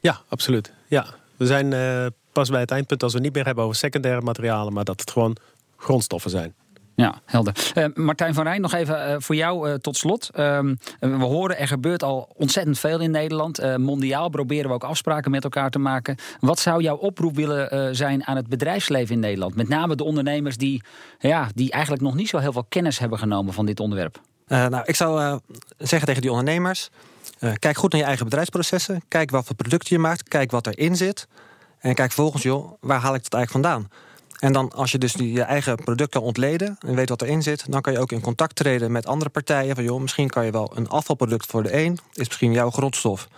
Ja, 0.00 0.20
absoluut. 0.28 0.72
Ja. 0.86 1.06
We 1.36 1.46
zijn 1.46 1.72
uh, 1.72 2.06
pas 2.32 2.48
bij 2.48 2.60
het 2.60 2.70
eindpunt 2.70 3.02
als 3.02 3.12
we 3.12 3.20
niet 3.20 3.34
meer 3.34 3.44
hebben 3.44 3.64
over 3.64 3.76
secundaire 3.76 4.20
materialen, 4.20 4.72
maar 4.72 4.84
dat 4.84 5.00
het 5.00 5.10
gewoon 5.10 5.36
grondstoffen 5.76 6.30
zijn. 6.30 6.54
Ja, 6.98 7.20
helder. 7.24 7.72
Uh, 7.74 7.84
Martijn 7.94 8.34
van 8.34 8.44
Rijn, 8.44 8.60
nog 8.60 8.72
even 8.72 9.10
uh, 9.10 9.16
voor 9.18 9.34
jou 9.34 9.68
uh, 9.68 9.74
tot 9.74 9.96
slot. 9.96 10.30
Ehm, 10.32 10.74
we 11.00 11.24
horen, 11.24 11.58
er 11.58 11.68
gebeurt 11.68 12.02
al 12.02 12.28
ontzettend 12.36 12.78
veel 12.78 13.00
in 13.00 13.10
Nederland. 13.10 13.76
mondiaal 13.76 14.28
proberen 14.28 14.68
we 14.68 14.74
ook 14.74 14.84
afspraken 14.84 15.30
met 15.30 15.44
elkaar 15.44 15.70
te 15.70 15.78
maken. 15.78 16.16
Wat 16.40 16.58
zou 16.58 16.82
jouw 16.82 16.96
oproep 16.96 17.36
willen 17.36 17.96
zijn 17.96 18.26
aan 18.26 18.36
het 18.36 18.48
bedrijfsleven 18.48 19.14
in 19.14 19.20
Nederland? 19.20 19.54
Met 19.54 19.68
name 19.68 19.96
de 19.96 20.04
ondernemers 20.04 20.56
die, 20.56 20.82
ja, 21.18 21.48
die 21.54 21.70
eigenlijk 21.70 22.02
nog 22.02 22.14
niet 22.14 22.28
zo 22.28 22.38
heel 22.38 22.52
veel 22.52 22.66
kennis 22.68 22.98
hebben 22.98 23.18
genomen 23.18 23.52
van 23.54 23.66
dit 23.66 23.80
onderwerp. 23.80 24.20
nou, 24.46 24.82
ik 24.84 24.96
zou 24.96 25.40
zeggen 25.78 26.06
tegen 26.06 26.22
die 26.22 26.30
ondernemers... 26.30 26.90
kijk 27.58 27.76
goed 27.76 27.92
naar 27.92 28.00
je 28.00 28.06
eigen 28.06 28.24
bedrijfsprocessen. 28.24 29.02
Kijk 29.08 29.30
wat 29.30 29.46
voor 29.46 29.56
producten 29.56 29.96
je 29.96 30.02
maakt. 30.02 30.28
Kijk 30.28 30.50
wat 30.50 30.66
erin 30.66 30.96
zit. 30.96 31.28
En 31.78 31.94
kijk 31.94 32.12
volgens, 32.12 32.42
joh, 32.42 32.72
waar 32.80 33.00
haal 33.00 33.14
ik 33.14 33.24
het 33.24 33.34
eigenlijk 33.34 33.66
vandaan? 33.66 33.88
En 34.38 34.52
dan 34.52 34.72
als 34.72 34.92
je 34.92 34.98
dus 34.98 35.12
je 35.12 35.42
eigen 35.42 35.76
product 35.76 36.10
kan 36.10 36.22
ontleden 36.22 36.76
en 36.80 36.94
weet 36.94 37.08
wat 37.08 37.22
erin 37.22 37.42
zit, 37.42 37.72
dan 37.72 37.80
kan 37.80 37.92
je 37.92 37.98
ook 37.98 38.12
in 38.12 38.20
contact 38.20 38.56
treden 38.56 38.92
met 38.92 39.06
andere 39.06 39.30
partijen. 39.30 39.74
Van 39.74 39.84
joh, 39.84 40.00
misschien 40.00 40.28
kan 40.28 40.44
je 40.44 40.50
wel 40.50 40.72
een 40.74 40.88
afvalproduct 40.88 41.46
voor 41.46 41.62
de 41.62 41.76
een, 41.84 41.98
is 42.12 42.26
misschien 42.26 42.52
jouw 42.52 42.70
grondstof. 42.70 43.28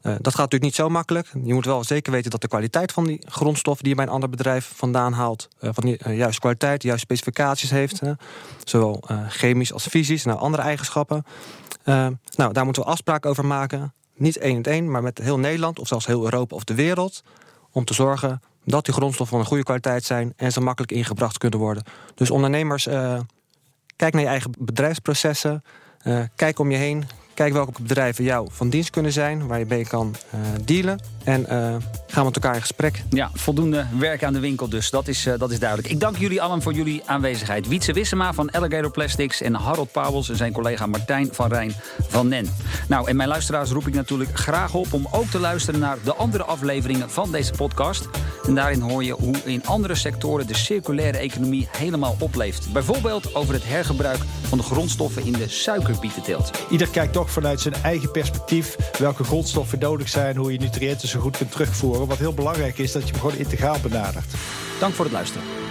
dat 0.00 0.12
gaat 0.14 0.24
natuurlijk 0.24 0.62
niet 0.62 0.74
zo 0.74 0.88
makkelijk. 0.88 1.28
Je 1.44 1.54
moet 1.54 1.64
wel 1.64 1.84
zeker 1.84 2.12
weten 2.12 2.30
dat 2.30 2.40
de 2.40 2.48
kwaliteit 2.48 2.92
van 2.92 3.04
die 3.06 3.20
grondstoffen 3.28 3.84
die 3.84 3.92
je 3.92 3.98
bij 3.98 4.06
een 4.06 4.12
ander 4.14 4.30
bedrijf 4.30 4.72
vandaan 4.74 5.12
haalt, 5.12 5.48
van 5.60 5.84
die 5.84 6.14
juiste 6.14 6.40
kwaliteit, 6.40 6.82
juiste 6.82 7.04
specificaties 7.04 7.70
heeft. 7.70 8.00
zowel 8.64 9.04
chemisch 9.28 9.72
als 9.72 9.86
fysisch, 9.86 10.24
nou 10.24 10.38
andere 10.38 10.62
eigenschappen. 10.62 11.24
nou, 12.36 12.52
daar 12.52 12.64
moeten 12.64 12.82
we 12.82 12.88
afspraken 12.88 13.30
over 13.30 13.44
maken. 13.44 13.94
Niet 14.16 14.38
één 14.38 14.56
en 14.56 14.72
één, 14.72 14.90
maar 14.90 15.02
met 15.02 15.18
heel 15.18 15.38
Nederland 15.38 15.78
of 15.78 15.88
zelfs 15.88 16.06
heel 16.06 16.24
Europa 16.24 16.54
of 16.56 16.64
de 16.64 16.74
wereld. 16.74 17.22
Om 17.72 17.84
te 17.84 17.94
zorgen 17.94 18.40
dat 18.66 18.84
die 18.84 18.94
grondstoffen 18.94 19.36
van 19.36 19.44
een 19.44 19.50
goede 19.50 19.62
kwaliteit 19.62 20.04
zijn 20.04 20.32
en 20.36 20.52
ze 20.52 20.60
makkelijk 20.60 20.92
ingebracht 20.92 21.38
kunnen 21.38 21.58
worden. 21.58 21.82
Dus 22.14 22.30
ondernemers, 22.30 22.86
uh, 22.86 23.20
kijk 23.96 24.12
naar 24.12 24.22
je 24.22 24.28
eigen 24.28 24.50
bedrijfsprocessen. 24.58 25.62
Uh, 26.04 26.20
kijk 26.36 26.58
om 26.58 26.70
je 26.70 26.76
heen. 26.76 27.04
Kijk 27.36 27.52
welke 27.52 27.82
bedrijven 27.82 28.24
jou 28.24 28.48
van 28.50 28.68
dienst 28.68 28.90
kunnen 28.90 29.12
zijn, 29.12 29.46
waar 29.46 29.58
je 29.58 29.64
mee 29.68 29.86
kan 29.86 30.14
uh, 30.34 30.40
dealen. 30.64 31.00
En 31.24 31.40
uh, 31.40 31.48
gaan 31.48 31.80
we 32.14 32.24
met 32.24 32.34
elkaar 32.34 32.54
in 32.54 32.60
gesprek. 32.60 33.02
Ja, 33.10 33.30
voldoende 33.34 33.86
werk 33.98 34.24
aan 34.24 34.32
de 34.32 34.40
winkel 34.40 34.68
dus. 34.68 34.90
Dat 34.90 35.08
is, 35.08 35.26
uh, 35.26 35.38
dat 35.38 35.50
is 35.50 35.58
duidelijk. 35.58 35.90
Ik 35.90 36.00
dank 36.00 36.16
jullie 36.16 36.42
allen 36.42 36.62
voor 36.62 36.72
jullie 36.72 37.02
aanwezigheid. 37.06 37.68
Wietse 37.68 37.92
Wissema 37.92 38.32
van 38.32 38.50
Alligator 38.50 38.90
Plastics 38.90 39.42
en 39.42 39.54
Harold 39.54 39.92
Pauwels 39.92 40.28
en 40.28 40.36
zijn 40.36 40.52
collega 40.52 40.86
Martijn 40.86 41.28
van 41.32 41.48
Rijn 41.48 41.72
van 42.08 42.28
NEN. 42.28 42.48
Nou, 42.88 43.08
en 43.08 43.16
mijn 43.16 43.28
luisteraars 43.28 43.70
roep 43.70 43.86
ik 43.86 43.94
natuurlijk 43.94 44.38
graag 44.38 44.74
op 44.74 44.92
om 44.92 45.08
ook 45.10 45.26
te 45.26 45.38
luisteren 45.38 45.80
naar 45.80 45.96
de 46.04 46.14
andere 46.14 46.44
afleveringen 46.44 47.10
van 47.10 47.32
deze 47.32 47.52
podcast. 47.52 48.08
En 48.46 48.54
daarin 48.54 48.80
hoor 48.80 49.04
je 49.04 49.12
hoe 49.12 49.36
in 49.44 49.66
andere 49.66 49.94
sectoren 49.94 50.46
de 50.46 50.56
circulaire 50.56 51.18
economie 51.18 51.68
helemaal 51.76 52.16
opleeft. 52.18 52.72
Bijvoorbeeld 52.72 53.34
over 53.34 53.54
het 53.54 53.64
hergebruik 53.66 54.20
van 54.48 54.58
de 54.58 54.64
grondstoffen 54.64 55.24
in 55.26 55.32
de 55.32 55.48
suikerbietenteelt. 55.48 56.50
Ieder 56.70 56.88
kijkt 56.88 57.16
vanuit 57.28 57.60
zijn 57.60 57.74
eigen 57.74 58.10
perspectief 58.10 58.76
welke 58.98 59.24
grondstoffen 59.24 59.78
nodig 59.78 60.08
zijn, 60.08 60.36
hoe 60.36 60.52
je 60.52 60.58
nutriënten 60.58 61.08
zo 61.08 61.20
goed 61.20 61.36
kunt 61.36 61.50
terugvoeren. 61.50 62.06
Wat 62.06 62.18
heel 62.18 62.34
belangrijk 62.34 62.78
is, 62.78 62.92
dat 62.92 63.06
je 63.06 63.10
hem 63.10 63.20
gewoon 63.20 63.36
integraal 63.36 63.78
benadert. 63.82 64.34
Dank 64.80 64.94
voor 64.94 65.04
het 65.04 65.14
luisteren. 65.14 65.65